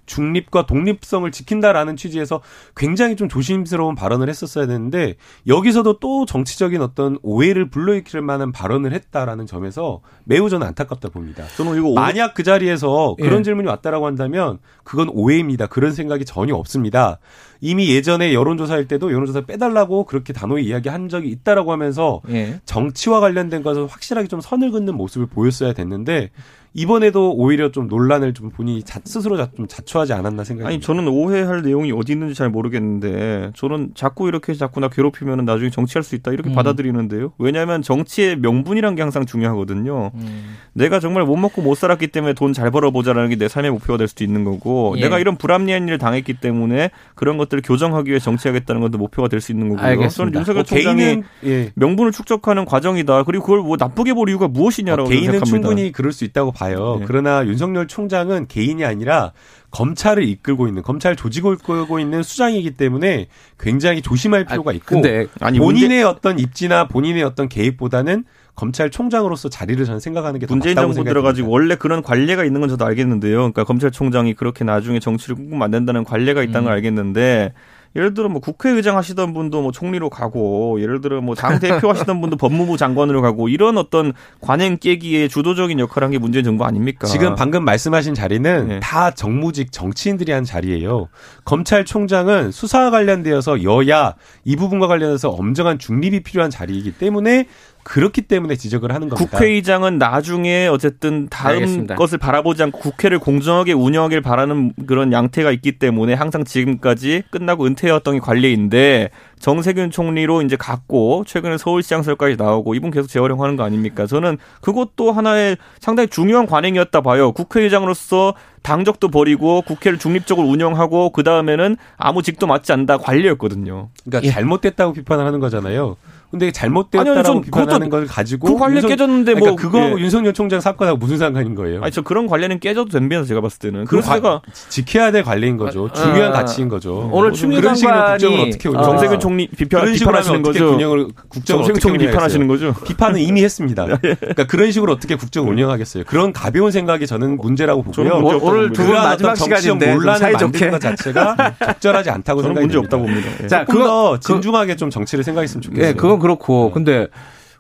중립과 0.06 0.66
독립성을 0.66 1.30
지킨다라는 1.30 1.96
취지에서 1.96 2.40
굉장히 2.76 3.16
좀 3.16 3.28
조심스러운 3.28 3.94
발언을 3.94 4.28
했었어야 4.28 4.66
되는데 4.66 5.14
여기서도 5.46 5.99
또 5.99 6.26
정치적인 6.26 6.82
어떤 6.82 7.18
오해를 7.23 7.70
불러일으킬 7.70 8.20
만한 8.20 8.52
발언을 8.52 8.92
했다라는 8.92 9.46
점에서 9.46 10.00
매우 10.25 10.49
저는 10.49 10.66
안타깝다 10.66 11.08
봅니다. 11.11 11.44
저는 11.56 11.78
이거 11.78 11.92
만약 11.92 12.34
그 12.34 12.42
자리에서 12.42 13.16
그런 13.18 13.40
예. 13.40 13.42
질문이 13.42 13.68
왔다라고 13.68 14.06
한다면 14.06 14.58
그건 14.82 15.08
오해입니다. 15.11 15.66
그런 15.66 15.92
생각이 15.92 16.25
전혀 16.25 16.54
없습니다. 16.54 17.18
이미 17.61 17.88
예전에 17.88 18.34
여론조사일 18.34 18.88
때도 18.88 19.11
여론조사 19.12 19.42
빼달라고 19.42 20.04
그렇게 20.04 20.32
단호히 20.32 20.66
이야기한 20.66 21.08
적이 21.08 21.30
있다라고 21.30 21.73
하면서 21.73 22.20
예. 22.28 22.61
정치와 22.66 23.20
관련된 23.20 23.62
것을 23.62 23.87
확실하게 23.87 24.28
좀 24.28 24.40
선을 24.40 24.70
긋는 24.70 24.94
모습을 24.94 25.26
보였어야 25.26 25.73
됐는데 25.73 26.30
이번에도 26.74 27.32
오히려 27.32 27.70
좀 27.70 27.86
논란을 27.86 28.34
좀 28.34 28.50
본인이 28.50 28.82
자, 28.82 29.00
스스로 29.04 29.36
자, 29.36 29.48
좀 29.56 29.68
자초하지 29.68 30.12
않았나 30.12 30.42
생각이 30.42 30.66
아니 30.66 30.80
듭니다. 30.80 30.86
저는 30.86 31.08
오해할 31.08 31.62
내용이 31.62 31.92
어디 31.92 32.12
있는지 32.12 32.34
잘 32.34 32.50
모르겠는데 32.50 33.52
저는 33.54 33.92
자꾸 33.94 34.26
이렇게 34.26 34.54
자꾸 34.54 34.80
나 34.80 34.88
괴롭히면 34.88 35.44
나중에 35.44 35.70
정치할 35.70 36.02
수 36.02 36.16
있다 36.16 36.32
이렇게 36.32 36.50
음. 36.50 36.54
받아들이는데요. 36.54 37.32
왜냐하면 37.38 37.80
정치의 37.82 38.36
명분이란 38.36 38.96
게 38.96 39.02
항상 39.02 39.24
중요하거든요. 39.24 40.10
음. 40.14 40.54
내가 40.72 40.98
정말 40.98 41.24
못 41.24 41.36
먹고 41.36 41.62
못 41.62 41.76
살았기 41.76 42.08
때문에 42.08 42.32
돈 42.34 42.52
잘 42.52 42.70
벌어보자라는 42.70 43.30
게 43.30 43.36
내 43.36 43.48
삶의 43.48 43.70
목표가 43.72 43.96
될 43.98 44.06
수도 44.08 44.22
있는 44.24 44.44
거고 44.44 44.94
예. 44.96 45.02
내가 45.02 45.18
이런 45.18 45.36
불합리한 45.36 45.86
일을 45.88 45.98
당했기 45.98 46.34
때문에 46.34 46.90
그런 47.14 47.36
것들을 47.36 47.62
교정하기 47.64 48.08
위해 48.10 48.18
정치하겠다는 48.20 48.80
것도 48.80 48.96
목표가 48.98 49.28
될 49.28 49.40
수 49.40 49.52
있는 49.52 49.68
거고요. 49.70 49.84
알겠습니다. 49.84 50.16
저는 50.16 50.32
윤석열 50.34 50.54
뭐 50.54 50.62
총장이 50.64 50.96
개인은 50.96 51.22
예. 51.44 51.72
명분을 51.74 52.12
축적하는 52.12 52.64
과정이다. 52.64 53.24
그리고 53.24 53.44
그걸 53.44 53.60
뭐 53.60 53.76
나쁘게 53.78 54.14
볼 54.14 54.28
이유가 54.28 54.48
무엇이냐라고 54.48 55.06
어, 55.06 55.10
개인은 55.10 55.32
생각합니다. 55.32 55.44
충분히 55.68 55.92
그럴 55.92 56.12
수 56.12 56.24
있다고 56.24 56.52
봐 56.52 56.63
요. 56.73 56.97
네. 57.00 57.04
그러나 57.06 57.47
윤석열 57.47 57.87
총장은 57.87 58.47
개인이 58.49 58.85
아니라 58.85 59.33
검찰을 59.71 60.23
이끌고 60.23 60.68
있는 60.68 60.83
검찰 60.83 61.16
조직을 61.16 61.54
이끌고 61.54 61.99
있는 61.99 62.23
수장이기 62.23 62.73
때문에 62.73 63.26
굉장히 63.59 64.02
조심할 64.02 64.44
필요가 64.44 64.73
있고 64.73 64.87
근데 64.87 65.26
아니 65.40 65.59
본인의 65.59 66.04
어떤 66.04 66.38
입지나 66.38 66.87
본인의 66.88 67.25
어떤 67.25 67.49
개입보다는 67.49 68.25
검찰총장으로서 68.54 69.49
자리를 69.49 69.85
저는 69.85 70.00
생각하는 70.00 70.38
게더 70.38 70.54
문재인 70.54 70.76
정부 70.76 71.02
들어가지고. 71.02 71.50
원래 71.50 71.75
그런 71.75 72.02
관례가 72.02 72.44
있는 72.44 72.61
건 72.61 72.71
저도 72.71 72.85
알겠는데요. 72.85 73.37
그러니까 73.38 73.64
검찰총장이 73.64 74.35
그렇게 74.35 74.64
나중에 74.64 75.00
정치를 75.00 75.37
꾹꾹 75.37 75.56
만든다는 75.56 76.04
관례가 76.04 76.42
있다는 76.42 76.61
음. 76.61 76.64
걸 76.64 76.73
알겠는데 76.75 77.52
예를 77.96 78.12
들어 78.14 78.28
뭐 78.28 78.40
국회의장 78.40 78.96
하시던 78.96 79.34
분도 79.34 79.62
뭐 79.62 79.70
총리로 79.72 80.10
가고 80.10 80.80
예를 80.80 81.00
들어 81.00 81.20
뭐 81.20 81.34
당 81.36 81.58
대표 81.60 81.90
하시던 81.90 82.20
분도 82.20 82.36
법무부 82.36 82.76
장관으로 82.76 83.22
가고 83.22 83.48
이런 83.48 83.78
어떤 83.78 84.12
관행 84.40 84.78
깨기에 84.78 85.28
주도적인 85.28 85.78
역할을 85.78 86.06
한 86.06 86.12
게 86.12 86.18
문재인 86.18 86.44
정부 86.44 86.64
아닙니까? 86.64 87.06
지금 87.06 87.34
방금 87.34 87.64
말씀하신 87.64 88.14
자리는 88.14 88.68
네. 88.68 88.80
다 88.80 89.10
정무직 89.12 89.72
정치인들이 89.72 90.32
한 90.32 90.44
자리예요. 90.44 91.08
검찰총장은 91.44 92.50
수사와 92.52 92.90
관련되어서 92.90 93.62
여야 93.62 94.14
이 94.44 94.56
부분과 94.56 94.86
관련해서 94.86 95.30
엄정한 95.30 95.78
중립이 95.78 96.20
필요한 96.22 96.50
자리이기 96.50 96.92
때문에 96.92 97.46
그렇기 97.84 98.22
때문에 98.22 98.56
지적을 98.56 98.92
하는 98.92 99.08
겁니다. 99.08 99.30
국회의장은 99.30 99.98
나중에 99.98 100.66
어쨌든 100.66 101.28
다음 101.28 101.54
알겠습니다. 101.54 101.94
것을 101.94 102.18
바라보지 102.18 102.62
않고 102.64 102.78
국회를 102.78 103.18
공정하게 103.18 103.72
운영하길 103.72 104.22
바라는 104.22 104.72
그런 104.86 105.12
양태가 105.12 105.52
있기 105.52 105.78
때문에 105.78 106.14
항상 106.14 106.44
지금까지 106.44 107.22
끝나고 107.30 107.66
은퇴해왔던 107.66 108.14
게 108.14 108.20
관례인데 108.20 109.10
정세균 109.38 109.90
총리로 109.90 110.40
이제 110.42 110.56
갔고 110.56 111.24
최근에 111.26 111.58
서울시장설까지 111.58 112.36
나오고 112.36 112.74
이분 112.74 112.90
계속 112.90 113.08
재활용하는 113.08 113.56
거 113.56 113.62
아닙니까? 113.62 114.06
저는 114.06 114.38
그것도 114.62 115.12
하나의 115.12 115.58
상당히 115.80 116.08
중요한 116.08 116.46
관행이었다 116.46 117.02
봐요. 117.02 117.32
국회의장으로서 117.32 118.34
당적도 118.62 119.08
버리고 119.08 119.60
국회를 119.60 119.98
중립적으로 119.98 120.48
운영하고 120.48 121.10
그 121.10 121.22
다음에는 121.22 121.76
아무 121.98 122.22
직도 122.22 122.46
맡지 122.46 122.72
않는다 122.72 122.96
관례였거든요. 122.96 123.90
그러니까 124.04 124.26
예. 124.26 124.32
잘못됐다고 124.32 124.94
비판을 124.94 125.26
하는 125.26 125.38
거잖아요. 125.38 125.96
근데 126.34 126.46
아니, 126.46 126.52
잘못됐다라고 126.52 127.22
전 127.22 127.40
비판하는 127.42 127.86
그것도- 127.86 127.90
걸 127.90 128.06
가지고 128.06 128.48
그 128.48 128.58
관례 128.58 128.76
윤석- 128.80 128.88
깨졌는데 128.88 129.34
그러니까 129.34 129.50
뭐 129.50 129.56
그거하고 129.56 129.98
예. 130.00 130.02
윤석열 130.02 130.32
총장 130.34 130.60
사건하고 130.60 130.98
무슨 130.98 131.16
상관인 131.18 131.54
거예요? 131.54 131.80
아니 131.82 131.92
저 131.92 132.02
그런 132.02 132.26
관례는 132.26 132.58
깨져도 132.58 132.90
됩니다. 132.90 133.22
제가 133.24 133.40
봤을 133.40 133.58
때는. 133.60 133.84
그 133.84 134.02
제가 134.02 134.42
지켜야 134.68 135.12
될 135.12 135.22
관례인 135.22 135.56
거죠. 135.56 135.88
중요한 135.92 136.32
아, 136.32 136.38
가치인 136.38 136.68
거죠. 136.68 137.08
오늘 137.12 137.28
뭐 137.30 137.36
추미애 137.38 137.60
그런 137.60 137.74
식으로 137.76 137.94
국정을 137.94 138.40
어떻게 138.48 138.68
어, 138.68 138.72
운영? 138.72 138.82
정세균 138.84 139.20
총리 139.20 139.46
비판, 139.48 139.80
그런 139.82 139.94
식으로 139.94 140.10
비판하시는 140.12 140.42
거죠. 140.42 140.64
국정을 140.76 141.08
정세균 141.44 141.60
어떻게 141.62 141.78
총리 141.80 141.98
비판하시는? 142.06 142.48
거죠. 142.48 142.74
비판은 142.84 143.20
이미 143.20 143.44
했습니다. 143.44 143.86
그러니까 144.02 144.46
그런 144.48 144.72
식으로 144.72 144.92
어떻게 144.92 145.14
국정을 145.14 145.52
운영하겠어요? 145.52 146.04
그런 146.04 146.32
가벼운 146.32 146.70
생각이 146.72 147.06
저는 147.06 147.36
문제라고 147.36 147.84
저는 147.92 148.10
보고요. 148.10 148.34
없다고 148.36 148.46
오늘. 148.50 148.72
두 148.72 148.84
분 148.84 148.94
마지막 148.94 149.34
시간인데 149.36 149.86
좀 149.86 149.94
논란을. 149.98 150.32
만드는 150.32 150.70
것 150.72 150.80
자체가 150.80 151.36
적절하지 151.64 152.10
않다고 152.10 152.42
저는 152.42 152.56
생각이 152.56 152.66
문제. 152.66 152.78
없다고 152.78 153.02
봅니다. 153.04 153.30
예. 153.42 153.46
자, 153.46 153.64
그거- 153.64 153.84
더 153.84 154.10
그- 154.14 154.20
진중하게 154.20 154.76
좀 154.76 154.90
정치를 154.90 155.22
생각했으면 155.24 155.62
좋겠어요. 155.62 155.88
예, 155.88 155.92
그건 155.94 156.18
그렇고 156.24 156.70
근데 156.72 157.08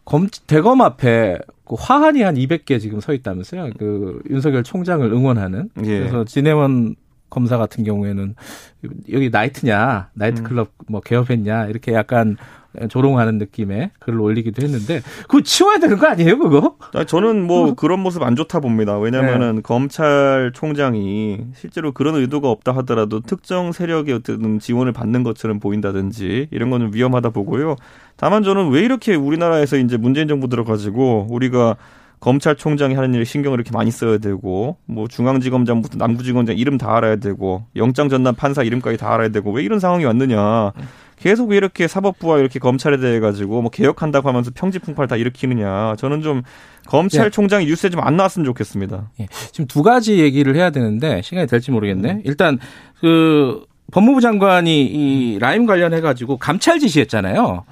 검 0.06 0.26
대검 0.46 0.80
앞에 0.80 1.38
그 1.66 1.76
화환이 1.78 2.22
한 2.22 2.34
200개 2.34 2.80
지금 2.80 3.00
서 3.00 3.12
있다면서요. 3.12 3.70
그 3.78 4.22
윤석열 4.30 4.62
총장을 4.62 5.06
응원하는. 5.12 5.68
예. 5.84 5.98
그래서 6.00 6.24
진해원 6.24 6.96
검사 7.28 7.58
같은 7.58 7.84
경우에는 7.84 8.34
여기 9.12 9.28
나이트냐, 9.28 10.10
나이트클럽 10.14 10.70
뭐 10.88 11.00
개업했냐 11.00 11.66
이렇게 11.66 11.92
약간 11.92 12.36
조롱하는 12.88 13.38
느낌의 13.38 13.90
글을 14.00 14.20
올리기도 14.20 14.62
했는데 14.62 15.02
그거 15.22 15.40
치워야 15.42 15.78
되는 15.78 15.98
거 15.98 16.06
아니에요, 16.06 16.38
그거? 16.38 16.76
아, 16.92 17.04
저는 17.04 17.46
뭐 17.46 17.74
그런 17.74 18.00
모습 18.00 18.22
안 18.22 18.36
좋다 18.36 18.60
봅니다. 18.60 18.98
왜냐면은 18.98 19.56
네. 19.56 19.62
검찰총장이 19.62 21.40
실제로 21.54 21.92
그런 21.92 22.16
의도가 22.16 22.50
없다 22.50 22.74
하더라도 22.76 23.20
특정 23.20 23.72
세력의 23.72 24.14
어떤 24.14 24.58
지원을 24.58 24.92
받는 24.92 25.22
것처럼 25.22 25.60
보인다든지 25.60 26.48
이런 26.50 26.70
거는 26.70 26.92
위험하다 26.94 27.30
보고요. 27.30 27.76
다만 28.16 28.42
저는 28.42 28.70
왜 28.70 28.80
이렇게 28.80 29.14
우리나라에서 29.14 29.76
이제 29.76 29.96
문재인 29.96 30.28
정부 30.28 30.48
들어가지고 30.48 31.26
우리가 31.30 31.76
검찰총장이 32.20 32.94
하는 32.94 33.12
일에 33.12 33.24
신경을 33.24 33.58
이렇게 33.58 33.70
많이 33.72 33.90
써야 33.90 34.16
되고 34.16 34.78
뭐 34.86 35.08
중앙지검장부터 35.08 35.98
남부지검장 35.98 36.56
이름 36.56 36.78
다 36.78 36.96
알아야 36.96 37.16
되고 37.16 37.64
영장 37.76 38.08
전담 38.08 38.34
판사 38.34 38.62
이름까지 38.62 38.96
다 38.96 39.12
알아야 39.12 39.28
되고 39.28 39.52
왜 39.52 39.62
이런 39.62 39.78
상황이 39.78 40.06
왔느냐. 40.06 40.72
계속 41.18 41.50
왜 41.50 41.56
이렇게 41.56 41.86
사법부와 41.88 42.38
이렇게 42.38 42.58
검찰에 42.58 42.98
대해 42.98 43.20
가지고 43.20 43.62
뭐 43.62 43.70
개혁한다고 43.70 44.28
하면서 44.28 44.50
평지 44.54 44.78
풍파를 44.78 45.08
다 45.08 45.16
일으키느냐. 45.16 45.96
저는 45.96 46.22
좀 46.22 46.42
검찰총장이 46.86 47.66
뉴스에 47.66 47.90
좀 47.90 48.00
안 48.04 48.16
나왔으면 48.16 48.44
좋겠습니다. 48.44 49.10
예. 49.20 49.28
지금 49.52 49.66
두 49.66 49.82
가지 49.82 50.18
얘기를 50.20 50.54
해야 50.56 50.70
되는데 50.70 51.22
시간이 51.22 51.46
될지 51.46 51.70
모르겠네. 51.70 52.20
일단 52.24 52.58
그 53.00 53.64
법무부 53.92 54.20
장관이 54.20 54.84
이 54.86 55.38
라임 55.38 55.66
관련해 55.66 56.00
가지고 56.00 56.36
감찰 56.36 56.78
지시했잖아요. 56.78 57.64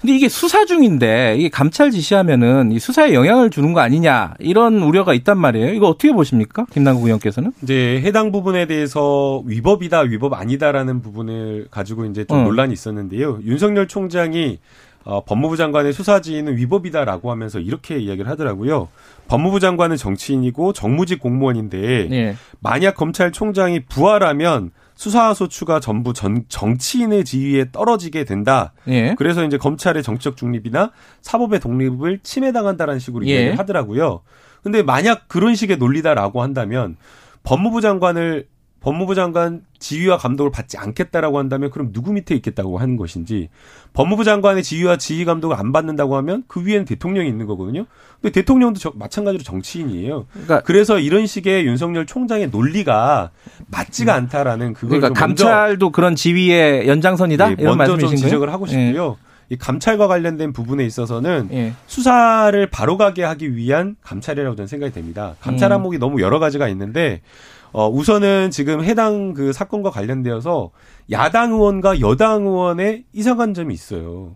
근데 0.00 0.16
이게 0.16 0.28
수사 0.28 0.64
중인데 0.64 1.36
이게 1.36 1.48
감찰 1.48 1.90
지시하면은 1.90 2.72
이 2.72 2.78
수사에 2.78 3.12
영향을 3.12 3.50
주는 3.50 3.72
거 3.72 3.80
아니냐 3.80 4.34
이런 4.38 4.80
우려가 4.82 5.12
있단 5.14 5.36
말이에요. 5.36 5.74
이거 5.74 5.88
어떻게 5.88 6.12
보십니까, 6.12 6.64
김남국 6.72 7.04
의원께서는? 7.04 7.52
이제 7.62 8.00
해당 8.04 8.32
부분에 8.32 8.66
대해서 8.66 9.42
위법이다, 9.44 10.00
위법 10.00 10.34
아니다라는 10.34 11.02
부분을 11.02 11.66
가지고 11.70 12.06
이제 12.06 12.24
좀 12.24 12.38
어. 12.38 12.42
논란이 12.44 12.72
있었는데요. 12.72 13.40
윤석열 13.44 13.88
총장이 13.88 14.58
어, 15.04 15.24
법무부 15.24 15.56
장관의 15.56 15.92
수사지휘는 15.92 16.56
위법이다라고 16.56 17.30
하면서 17.30 17.58
이렇게 17.58 17.98
이야기를 17.98 18.30
하더라고요. 18.30 18.88
법무부 19.26 19.58
장관은 19.60 19.96
정치인이고 19.96 20.72
정무직 20.72 21.20
공무원인데 21.20 22.08
예. 22.10 22.36
만약 22.60 22.94
검찰총장이 22.94 23.80
부활하면 23.86 24.70
수사 24.98 25.32
소추가 25.32 25.78
전부 25.78 26.12
전, 26.12 26.42
정치인의 26.48 27.24
지위에 27.24 27.70
떨어지게 27.70 28.24
된다. 28.24 28.72
예. 28.88 29.14
그래서 29.16 29.44
이제 29.44 29.56
검찰의 29.56 30.02
정치적 30.02 30.36
중립이나 30.36 30.90
사법의 31.22 31.60
독립을 31.60 32.18
침해당한다라는 32.24 32.98
식으로 32.98 33.24
예. 33.28 33.30
이야기를 33.30 33.58
하더라고요. 33.60 34.22
근데 34.64 34.82
만약 34.82 35.28
그런 35.28 35.54
식의 35.54 35.76
논리다라고 35.76 36.42
한다면 36.42 36.96
법무부 37.44 37.80
장관을 37.80 38.48
법무부 38.80 39.14
장관 39.14 39.62
지휘와 39.80 40.18
감독을 40.18 40.52
받지 40.52 40.78
않겠다라고 40.78 41.38
한다면 41.38 41.70
그럼 41.70 41.92
누구 41.92 42.12
밑에 42.12 42.34
있겠다고 42.36 42.78
하는 42.78 42.96
것인지 42.96 43.48
법무부 43.92 44.22
장관의 44.24 44.62
지휘와 44.62 44.96
지휘 44.96 45.24
감독을 45.24 45.56
안 45.56 45.72
받는다고 45.72 46.16
하면 46.16 46.44
그 46.46 46.64
위에는 46.64 46.84
대통령이 46.84 47.28
있는 47.28 47.46
거거든요. 47.46 47.86
근데 48.20 48.32
대통령도 48.32 48.78
저- 48.78 48.92
마찬가지로 48.94 49.42
정치인이에요. 49.42 50.26
그러니까 50.32 50.60
그래서 50.60 50.98
이런 51.00 51.26
식의 51.26 51.66
윤석열 51.66 52.06
총장의 52.06 52.50
논리가 52.50 53.30
맞지가 53.68 54.14
않다라는 54.14 54.74
그걸 54.74 55.00
그러니까 55.00 55.08
좀 55.08 55.14
감찰도 55.14 55.90
그런 55.90 56.14
지위의 56.14 56.86
연장선이다 56.88 57.50
예, 57.50 57.56
이런 57.58 57.76
먼저 57.78 57.92
좀 57.92 57.96
말씀이신 58.02 58.16
거예요? 58.16 58.28
지적을 58.28 58.52
하고 58.52 58.66
싶고요. 58.66 59.16
이 59.50 59.56
감찰과 59.56 60.08
관련된 60.08 60.52
부분에 60.52 60.84
있어서는 60.84 61.48
예. 61.52 61.72
수사를 61.86 62.66
바로 62.70 62.96
가게 62.98 63.24
하기 63.24 63.56
위한 63.56 63.96
감찰이라고 64.02 64.56
저는 64.56 64.66
생각이 64.68 64.92
됩니다. 64.92 65.36
감찰 65.40 65.70
음. 65.70 65.76
항목이 65.76 65.98
너무 65.98 66.20
여러 66.20 66.38
가지가 66.38 66.68
있는데 66.68 67.22
어 67.72 67.88
우선은 67.88 68.50
지금 68.50 68.82
해당 68.82 69.34
그 69.34 69.52
사건과 69.52 69.90
관련되어서 69.90 70.70
야당 71.10 71.52
의원과 71.52 72.00
여당 72.00 72.46
의원의 72.46 73.04
이상한 73.12 73.54
점이 73.54 73.74
있어요. 73.74 74.32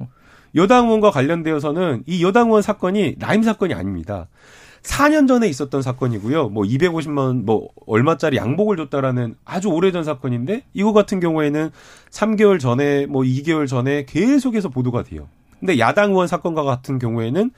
여당 0.54 0.86
의원과 0.86 1.10
관련되어서는 1.10 2.04
이 2.06 2.22
여당 2.22 2.48
의원 2.48 2.62
사건이 2.62 3.16
라임 3.18 3.42
사건이 3.42 3.74
아닙니다. 3.74 4.28
4년 4.82 5.28
전에 5.28 5.48
있었던 5.48 5.80
사건이고요. 5.80 6.48
뭐 6.48 6.64
250만 6.64 7.44
뭐 7.44 7.68
얼마짜리 7.86 8.36
양복을 8.36 8.76
줬다라는 8.76 9.36
아주 9.44 9.68
오래전 9.68 10.04
사건인데 10.04 10.64
이거 10.74 10.92
같은 10.92 11.20
경우에는 11.20 11.70
3개월 12.10 12.58
전에 12.58 13.06
뭐 13.06 13.22
2개월 13.22 13.68
전에 13.68 14.04
계속해서 14.04 14.68
보도가 14.68 15.04
돼요. 15.04 15.28
근데 15.60 15.78
야당 15.78 16.10
의원 16.10 16.26
사건과 16.26 16.64
같은 16.64 16.98
경우에는 16.98 17.52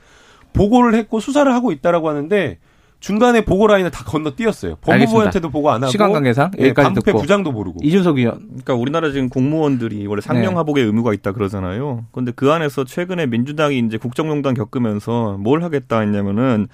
보고를 0.53 0.95
했고 0.95 1.19
수사를 1.19 1.53
하고 1.53 1.73
있다라고 1.73 2.09
하는데 2.11 2.59
중간에 3.05 3.43
보고 3.43 3.67
라인을 3.67 3.91
다 3.91 4.03
건너뛰었어요. 4.03 4.77
법무부한테도 4.81 5.51
보고 5.51 5.71
안 5.71 5.83
하고 5.83 5.91
시간 5.91 6.11
관계상 6.11 6.53
예, 6.59 6.69
여기까지 6.69 6.87
방패 6.87 7.01
듣고 7.03 7.21
부장도 7.21 7.53
모르고. 7.53 7.81
이준석 7.83 8.17
의원 8.17 8.39
그러니까 8.47 8.73
우리나라 8.73 9.11
지금 9.13 9.29
공무원들이 9.29 10.07
원래 10.07 10.23
네. 10.23 10.27
상명 10.27 10.57
하복의 10.57 10.87
의무가 10.87 11.13
있다 11.13 11.33
그러잖아요. 11.33 12.07
근데 12.13 12.33
그 12.35 12.51
안에서 12.51 12.85
최근에 12.85 13.27
민주당이 13.27 13.79
이제 13.81 13.99
국정농단 13.99 14.55
겪으면서 14.55 15.37
뭘 15.39 15.63
하겠다 15.63 16.01
했냐면은 16.01 16.69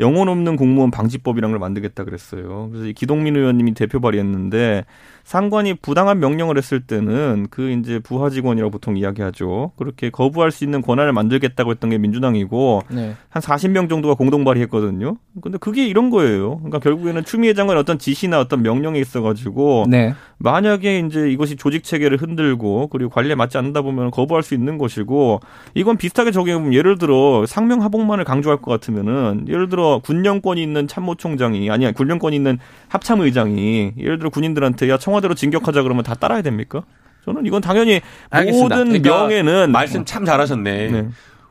영혼 0.00 0.30
없는 0.30 0.56
공무원 0.56 0.90
방지법이라는 0.90 1.52
걸 1.52 1.58
만들겠다 1.58 2.04
그랬어요. 2.04 2.70
그래서 2.70 2.86
이 2.86 2.94
기동민 2.94 3.36
의원님이 3.36 3.74
대표 3.74 4.00
발의했는데 4.00 4.86
상관이 5.24 5.74
부당한 5.74 6.20
명령을 6.20 6.58
했을 6.58 6.80
때는 6.80 7.46
그 7.50 7.70
이제 7.70 7.98
부하 7.98 8.28
직원이라고 8.28 8.70
보통 8.70 8.96
이야기하죠. 8.98 9.72
그렇게 9.76 10.10
거부할 10.10 10.50
수 10.50 10.64
있는 10.64 10.82
권한을 10.82 11.14
만들겠다고 11.14 11.70
했던 11.70 11.88
게 11.88 11.96
민주당이고 11.96 12.82
네. 12.90 13.14
한 13.30 13.42
40명 13.42 13.88
정도가 13.88 14.14
공동 14.14 14.44
발의했거든요. 14.44 15.16
근데 15.40 15.56
그게 15.56 15.86
이런 15.86 16.10
거예요. 16.10 16.56
그러니까 16.58 16.78
결국에는 16.78 17.24
추미애 17.24 17.54
장관의 17.54 17.80
어떤 17.80 17.98
지시나 17.98 18.38
어떤 18.38 18.62
명령이 18.62 19.00
있어 19.00 19.22
가지고 19.22 19.86
네. 19.88 20.14
만약에 20.36 20.98
이제 20.98 21.30
이것이 21.30 21.56
조직 21.56 21.84
체계를 21.84 22.18
흔들고 22.18 22.88
그리고 22.88 23.08
관리에 23.08 23.34
맞지 23.34 23.56
않는다 23.56 23.80
보면 23.80 24.10
거부할 24.10 24.42
수 24.42 24.52
있는 24.52 24.76
것이고 24.76 25.40
이건 25.74 25.96
비슷하게 25.96 26.32
적용해 26.32 26.58
보면 26.58 26.74
예를 26.74 26.98
들어 26.98 27.46
상명 27.46 27.80
하복만을 27.80 28.24
강조할 28.24 28.60
것 28.60 28.70
같으면은 28.70 29.46
예를 29.48 29.70
들어 29.70 30.00
군령권이 30.04 30.62
있는 30.62 30.86
참모총장이 30.86 31.70
아니야 31.70 31.92
군령권이 31.92 32.36
있는 32.36 32.58
합참의장이 32.88 33.92
예를 33.96 34.18
들어 34.18 34.28
군인들한테 34.28 34.90
야청 34.90 35.13
와대로 35.14 35.34
진격하자 35.34 35.82
그러면 35.82 36.04
다 36.04 36.14
따라야 36.14 36.42
됩니까? 36.42 36.82
저는 37.24 37.46
이건 37.46 37.62
당연히 37.62 38.00
알겠습니다. 38.30 38.76
모든 38.76 38.88
그러니까 38.88 39.18
명예는 39.18 39.72
말씀 39.72 40.04
참 40.04 40.24
잘하셨네. 40.24 40.90
네. 40.90 41.08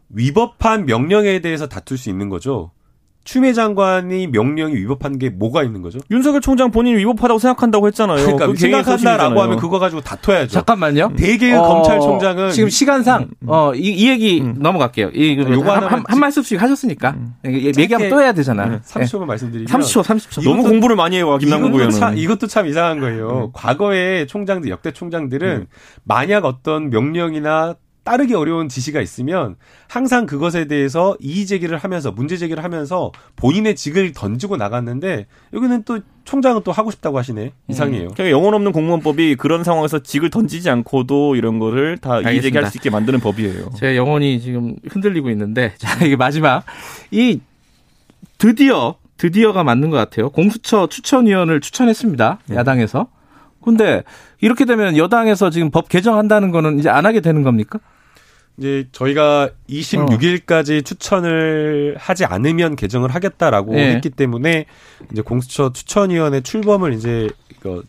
위법한 0.10 0.86
명령에 0.86 1.40
대해서 1.40 1.68
다툴 1.68 1.98
수 1.98 2.10
있는 2.10 2.30
거죠. 2.30 2.72
추미애 3.24 3.54
장관이 3.54 4.28
명령이 4.28 4.76
위법한 4.76 5.18
게 5.18 5.30
뭐가 5.30 5.64
있는 5.64 5.82
거죠? 5.82 6.00
윤석열 6.12 6.42
총장 6.42 6.72
본인이 6.72 6.98
위법하다고 7.00 7.40
생각한다고 7.40 7.88
했잖아요. 7.88 8.18
그러니까 8.18 8.48
그 8.48 8.56
생각한다라고. 8.58 9.42
하면 9.42 9.58
그거 9.58 9.80
가지고 9.80 10.02
다퉈야죠. 10.02 10.50
잠깐만요. 10.50 11.14
대개의 11.16 11.54
어, 11.54 11.62
검찰총장은 11.62 12.52
지금 12.52 12.70
시간상 12.70 13.30
어, 13.48 13.72
이, 13.76 13.80
이 13.92 14.10
얘기 14.10 14.42
넘어갈게요. 14.42 15.12
이, 15.14 15.36
그, 15.38 15.52
요거 15.54 15.72
한, 15.72 15.84
한, 15.86 16.04
한 16.06 16.20
말씀씩 16.20 16.62
하셨으니까 16.62 17.16
이- 17.46 17.72
얘기하면 17.78 18.10
또 18.10 18.22
해야 18.22 18.34
되잖아. 18.34 18.82
30초만 18.82 19.26
말씀드리면 19.26 19.68
30초, 19.68 20.04
30초. 20.04 20.44
너무 20.44 20.64
공부를 20.64 20.96
많이 20.98 21.16
해와 21.18 21.38
김남국 21.38 21.76
의원은. 21.76 21.92
참, 21.92 22.18
이것도 22.18 22.48
참 22.48 22.68
이상한 22.68 23.00
거예요. 23.00 23.52
과거의 23.54 24.28
총장들, 24.28 24.70
역대 24.70 24.92
총장들은 24.92 25.68
만약 26.04 26.44
어떤 26.46 26.90
명령이나 26.90 27.76
따르기 28.04 28.34
어려운 28.36 28.68
지시가 28.68 29.02
있으면 29.02 29.56
항상 29.88 30.26
그것에 30.26 30.66
대해서 30.66 31.16
이의 31.20 31.46
제기를 31.46 31.78
하면서 31.78 32.12
문제 32.12 32.38
제기를 32.38 32.64
하면서 32.64 33.12
본인의 33.38 33.76
직을 33.76 34.12
던지고 34.14 34.58
나갔는데 34.58 35.28
여기는 35.54 35.84
또 35.84 36.00
총장은 36.26 36.62
또 36.64 36.72
하고 36.72 36.92
싶다고 36.92 37.18
하시네. 37.18 37.54
이상해요. 37.70 38.10
그러니까 38.10 38.30
영혼 38.30 38.54
없는 38.54 38.72
공무원법이 38.72 39.36
그런 39.36 39.64
상황에서 39.64 40.00
직을 40.00 40.30
던지지 40.30 40.70
않고도 40.70 41.36
이런 41.36 41.60
거를 41.60 41.98
다 41.98 42.14
알겠습니다. 42.16 42.32
이의 42.32 42.42
제기할 42.42 42.72
수 42.72 42.78
있게 42.78 42.90
만드는 42.90 43.20
법이에요. 43.20 43.72
제 43.78 43.96
영혼이 43.96 44.42
지금 44.42 44.76
흔들리고 44.90 45.30
있는데 45.32 45.74
자 45.80 46.04
이게 46.06 46.16
마지막 46.16 46.64
이 47.12 47.40
드디어 48.38 48.96
드디어가 49.18 49.64
맞는 49.64 49.90
것 49.90 49.98
같아요. 49.98 50.30
공수처 50.30 50.88
추천위원을 50.88 51.62
추천했습니다. 51.62 52.40
야당에서. 52.52 53.08
근데 53.64 54.04
이렇게 54.42 54.66
되면 54.66 54.98
여당에서 54.98 55.50
지금 55.50 55.72
법 55.72 55.88
개정한다는 55.88 56.52
거는 56.52 56.80
이제 56.80 56.90
안 56.90 57.06
하게 57.06 57.22
되는 57.22 57.44
겁니까? 57.44 57.80
이제 58.58 58.88
저희가 58.92 59.50
26일까지 59.70 60.86
추천을 60.86 61.96
하지 61.98 62.26
않으면 62.26 62.76
개정을 62.76 63.14
하겠다라고 63.14 63.74
네. 63.74 63.96
했기 63.96 64.10
때문에 64.10 64.66
이제 65.12 65.22
공수처 65.22 65.74
추천위원회 65.74 66.42
출범을 66.42 66.94
이제 66.94 67.30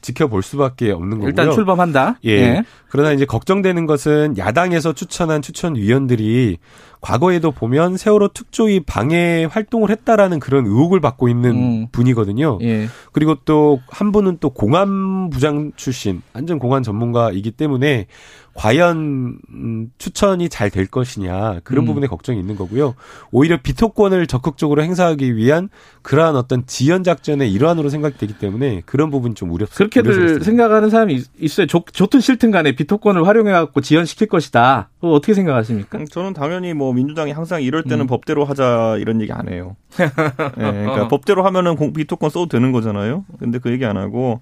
지켜볼 0.01 0.43
수밖에 0.43 0.93
없는 0.93 1.19
거고요. 1.19 1.29
일단 1.29 1.51
출범한다. 1.53 2.19
예. 2.27 2.63
그러나 2.89 3.13
이제 3.13 3.25
걱정되는 3.25 3.87
것은 3.87 4.39
야당에서 4.39 4.93
추천한 4.93 5.43
추천위원들이 5.43 6.59
과거에도 7.01 7.51
보면 7.51 7.97
세월호 7.97 8.29
특조위 8.29 8.81
방해 8.81 9.47
활동을 9.51 9.91
했다라는 9.91 10.39
그런 10.39 10.65
의혹을 10.65 11.01
받고 11.01 11.29
있는 11.29 11.51
음. 11.51 11.87
분이거든요. 11.91 12.61
예. 12.63 12.87
그리고 13.13 13.35
또 13.45 13.81
한 13.89 14.13
분은 14.13 14.39
또 14.41 14.51
공안 14.51 15.29
부장 15.31 15.73
출신, 15.77 16.23
안전 16.33 16.59
공안 16.59 16.83
전문가이기 16.83 17.51
때문에 17.51 18.07
과연 18.55 19.39
음, 19.51 19.91
추천이 19.99 20.49
잘 20.49 20.71
될 20.71 20.87
것이냐 20.87 21.61
그런 21.65 21.85
음. 21.85 21.87
부분에 21.87 22.07
걱정이 22.07 22.39
있는 22.41 22.57
거고요. 22.57 22.95
오히려 23.31 23.59
비토권을 23.63 24.27
적극적으로 24.27 24.83
행사하기 24.83 25.37
위한 25.37 25.69
그러한 26.03 26.37
어떤 26.37 26.65
지연 26.67 27.05
작전의 27.05 27.53
일환으로 27.53 27.89
생각되기 27.89 28.39
때문에 28.39 28.83
그런 28.87 29.11
부분 29.11 29.35
좀 29.35 29.51
우려. 29.51 29.67
그렇게들 29.67 30.11
우려스럽습니다. 30.11 30.45
생각하는 30.45 30.91
사람이 30.91 31.15
있- 31.15 31.27
있어요. 31.39 31.67
좋, 31.67 31.85
좋든 31.93 32.21
싫든 32.21 32.51
간에 32.51 32.73
비토권을 32.75 33.27
활용해갖고 33.27 33.81
지연시킬 33.81 34.29
것이다. 34.29 34.89
어떻게 35.01 35.35
생각하십니까? 35.35 35.99
음, 35.99 36.07
저는 36.07 36.33
당연히 36.33 36.73
뭐 36.75 36.93
민주당이 36.93 37.33
항상 37.33 37.63
이럴 37.63 37.83
때는 37.83 38.03
음. 38.03 38.07
법대로 38.07 38.45
하자 38.45 38.97
이런 38.99 39.21
얘기 39.21 39.33
안 39.33 39.49
해요. 39.49 39.77
예, 40.01 40.09
그러니까 40.55 41.09
법대로 41.09 41.45
하면은 41.45 41.77
공- 41.77 41.93
비토권 41.93 42.31
써도 42.31 42.47
되는 42.47 42.73
거잖아요. 42.73 43.25
근데 43.39 43.59
그 43.59 43.71
얘기 43.71 43.85
안 43.85 43.97
하고 43.97 44.41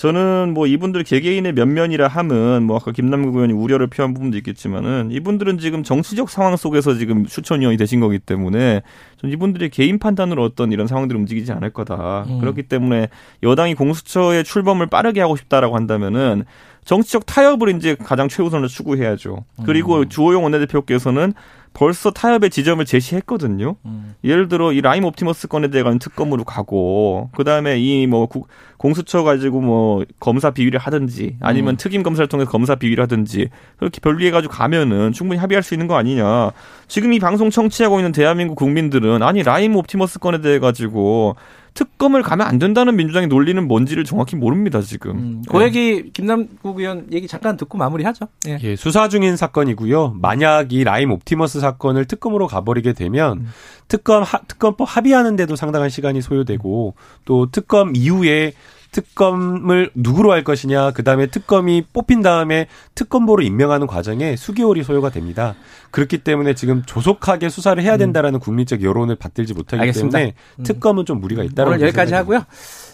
저는 0.00 0.54
뭐 0.54 0.66
이분들 0.66 1.04
개개인의 1.04 1.52
면면이라 1.52 2.08
함은 2.08 2.62
뭐 2.62 2.76
아까 2.76 2.90
김남국 2.90 3.34
의원이 3.34 3.52
우려를 3.52 3.88
표한 3.88 4.14
부분도 4.14 4.38
있겠지만은 4.38 5.10
이분들은 5.10 5.58
지금 5.58 5.82
정치적 5.82 6.30
상황 6.30 6.56
속에서 6.56 6.94
지금 6.94 7.26
추천위원이 7.26 7.76
되신 7.76 8.00
거기 8.00 8.18
때문에 8.18 8.80
전 9.20 9.30
이분들의 9.30 9.68
개인 9.68 9.98
판단으로 9.98 10.42
어떤 10.42 10.72
이런 10.72 10.86
상황들이 10.86 11.18
움직이지 11.18 11.52
않을 11.52 11.74
거다. 11.74 12.24
음. 12.30 12.40
그렇기 12.40 12.62
때문에 12.62 13.08
여당이 13.42 13.74
공수처의 13.74 14.44
출범을 14.44 14.86
빠르게 14.86 15.20
하고 15.20 15.36
싶다라고 15.36 15.76
한다면은 15.76 16.46
정치적 16.84 17.26
타협을 17.26 17.76
이제 17.76 17.94
가장 17.94 18.28
최우선으로 18.28 18.68
추구해야죠. 18.68 19.44
그리고 19.64 20.04
주호영 20.08 20.42
원내대표께서는 20.44 21.34
벌써 21.72 22.10
타협의 22.10 22.50
지점을 22.50 22.84
제시했거든요. 22.84 23.76
예를 24.24 24.48
들어 24.48 24.72
이 24.72 24.80
라임 24.80 25.04
옵티머스 25.04 25.46
건에 25.46 25.68
대한 25.68 26.00
특검으로 26.00 26.42
가고 26.42 27.30
그 27.32 27.44
다음에 27.44 27.78
이 27.78 28.06
뭐 28.08 28.28
공수처 28.76 29.22
가지고 29.22 29.60
뭐 29.60 30.04
검사 30.18 30.50
비위를 30.50 30.80
하든지 30.80 31.36
아니면 31.40 31.76
특임 31.76 32.02
검사를 32.02 32.26
통해서 32.26 32.50
검사 32.50 32.74
비위를 32.74 33.02
하든지 33.02 33.50
그렇게 33.78 34.00
분리해 34.00 34.32
가지고 34.32 34.52
가면은 34.54 35.12
충분히 35.12 35.38
합의할 35.38 35.62
수 35.62 35.74
있는 35.74 35.86
거 35.86 35.96
아니냐. 35.96 36.50
지금 36.88 37.12
이 37.12 37.20
방송 37.20 37.50
청취하고 37.50 38.00
있는 38.00 38.10
대한민국 38.10 38.56
국민들은 38.56 39.22
아니 39.22 39.44
라임 39.44 39.76
옵티머스 39.76 40.18
건에 40.18 40.40
대해 40.40 40.58
가지고 40.58 41.36
특검을 41.74 42.22
가면 42.22 42.46
안 42.46 42.58
된다는 42.58 42.96
민주당의 42.96 43.28
논리는 43.28 43.66
뭔지를 43.66 44.04
정확히 44.04 44.36
모릅니다 44.36 44.80
지금. 44.80 45.10
음, 45.12 45.42
그 45.48 45.62
얘기 45.62 46.10
김남국 46.12 46.78
의원 46.78 47.06
얘기 47.12 47.26
잠깐 47.26 47.56
듣고 47.56 47.78
마무리하죠. 47.78 48.26
예. 48.48 48.58
예, 48.62 48.76
수사 48.76 49.08
중인 49.08 49.36
사건이고요. 49.36 50.16
만약 50.20 50.72
이 50.72 50.84
라임 50.84 51.12
옵티머스 51.12 51.60
사건을 51.60 52.06
특검으로 52.06 52.46
가버리게 52.46 52.92
되면 52.92 53.46
특검 53.88 54.22
하, 54.22 54.38
특검법 54.38 54.84
합의하는데도 54.96 55.56
상당한 55.56 55.88
시간이 55.88 56.22
소요되고 56.22 56.94
또 57.24 57.50
특검 57.50 57.94
이후에 57.94 58.52
특검을 58.90 59.90
누구로 59.94 60.32
할 60.32 60.44
것이냐, 60.44 60.90
그 60.92 61.04
다음에 61.04 61.26
특검이 61.26 61.84
뽑힌 61.92 62.22
다음에 62.22 62.66
특검보로 62.94 63.42
임명하는 63.42 63.86
과정에 63.86 64.36
수개월이 64.36 64.82
소요가 64.82 65.10
됩니다. 65.10 65.54
그렇기 65.90 66.18
때문에 66.18 66.54
지금 66.54 66.82
조속하게 66.84 67.48
수사를 67.48 67.82
해야 67.82 67.96
된다라는 67.96 68.40
국민적 68.40 68.82
여론을 68.82 69.16
받들지 69.16 69.54
못하기 69.54 69.80
알겠습니다. 69.80 70.18
때문에 70.18 70.34
특검은 70.64 71.04
좀 71.06 71.20
무리가 71.20 71.42
있다고 71.44 71.70
오늘 71.70 71.80
여기까지 71.82 72.14
하고요. 72.14 72.44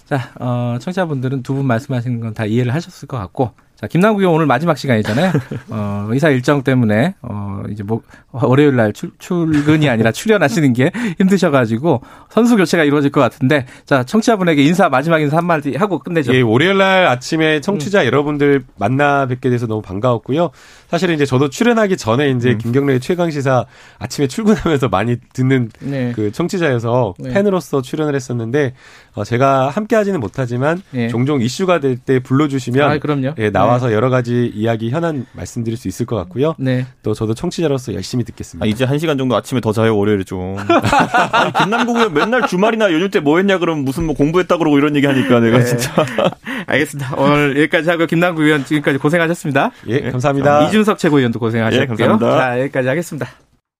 자, 0.06 0.30
어, 0.38 0.76
청취자분들은 0.80 1.42
두 1.42 1.54
분 1.54 1.66
말씀하시는 1.66 2.20
건 2.20 2.34
다 2.34 2.44
이해를 2.44 2.72
하셨을 2.74 3.08
것 3.08 3.16
같고. 3.18 3.52
자, 3.76 3.86
김남국 3.86 4.20
의원 4.20 4.36
오늘 4.36 4.46
마지막 4.46 4.78
시간이잖아요. 4.78 5.32
어, 5.68 6.06
의사 6.08 6.30
일정 6.30 6.62
때문에, 6.62 7.14
어, 7.20 7.62
이제 7.70 7.82
뭐, 7.82 8.00
월요일 8.32 8.74
날 8.76 8.94
출, 8.94 9.10
출근이 9.18 9.88
아니라 9.90 10.12
출연하시는 10.12 10.72
게 10.72 10.90
힘드셔가지고 11.20 12.00
선수 12.30 12.56
교체가 12.56 12.84
이루어질 12.84 13.10
것 13.10 13.20
같은데, 13.20 13.66
자, 13.84 14.02
청취자분에게 14.02 14.62
인사, 14.62 14.88
마지막 14.88 15.20
인사 15.20 15.36
한마디 15.36 15.74
하고 15.76 15.98
끝내죠. 15.98 16.34
예, 16.34 16.40
월요일 16.40 16.78
날 16.78 17.06
아침에 17.06 17.60
청취자 17.60 18.06
여러분들 18.06 18.64
만나 18.78 19.26
뵙게 19.26 19.50
돼서 19.50 19.66
너무 19.66 19.82
반가웠고요. 19.82 20.50
사실은 20.88 21.14
이제 21.14 21.26
저도 21.26 21.50
출연하기 21.50 21.96
전에 21.98 22.30
이제 22.30 22.56
김경래의 22.56 23.00
최강 23.00 23.30
시사 23.30 23.66
아침에 23.98 24.26
출근하면서 24.26 24.88
많이 24.88 25.16
듣는 25.34 25.70
네. 25.80 26.12
그 26.14 26.32
청취자여서 26.32 27.14
네. 27.18 27.34
팬으로서 27.34 27.82
출연을 27.82 28.14
했었는데 28.14 28.74
어, 29.14 29.24
제가 29.24 29.68
함께 29.68 29.96
하지는 29.96 30.20
못하지만 30.20 30.80
예. 30.94 31.08
종종 31.08 31.40
이슈가 31.42 31.80
될 31.80 31.96
때 32.06 32.20
불러주시면 32.20 32.90
아, 32.90 32.98
그럼요. 32.98 33.34
예, 33.38 33.50
나와 33.50 33.65
나와서 33.66 33.92
여러 33.92 34.08
가지 34.10 34.50
이야기 34.54 34.90
현안 34.90 35.26
말씀드릴 35.32 35.76
수 35.76 35.88
있을 35.88 36.06
것 36.06 36.16
같고요. 36.16 36.54
네. 36.58 36.86
또 37.02 37.12
저도 37.14 37.34
청취자로서 37.34 37.94
열심히 37.94 38.24
듣겠습니다. 38.24 38.64
아, 38.64 38.66
이제 38.66 38.84
한 38.84 38.98
시간 38.98 39.18
정도 39.18 39.36
아침에 39.36 39.60
더 39.60 39.72
자요 39.72 39.96
월요일에 39.96 40.24
좀. 40.24 40.56
아니, 41.32 41.52
김남국 41.52 41.96
의원 41.96 42.14
맨날 42.14 42.46
주말이나 42.46 42.92
연휴 42.92 43.10
때 43.10 43.20
뭐 43.20 43.38
했냐 43.38 43.58
그러면 43.58 43.84
무슨 43.84 44.04
뭐 44.06 44.14
공부했다 44.14 44.56
그러고 44.58 44.78
이런 44.78 44.94
얘기 44.94 45.06
하니까 45.06 45.40
내가 45.40 45.58
네. 45.58 45.64
진짜. 45.64 45.92
알겠습니다. 46.66 47.14
오늘 47.16 47.56
여기까지 47.62 47.90
하고 47.90 48.06
김남국 48.06 48.44
의원 48.44 48.64
지금까지 48.64 48.98
고생하셨습니다. 48.98 49.70
예, 49.88 50.10
감사합니다. 50.10 50.62
이준석 50.68 50.98
최고위원도 50.98 51.38
고생하셨고요. 51.38 51.82
예, 51.82 51.86
감사합니다. 51.86 52.38
자, 52.38 52.60
여기까지 52.60 52.88
하겠습니다. 52.88 53.28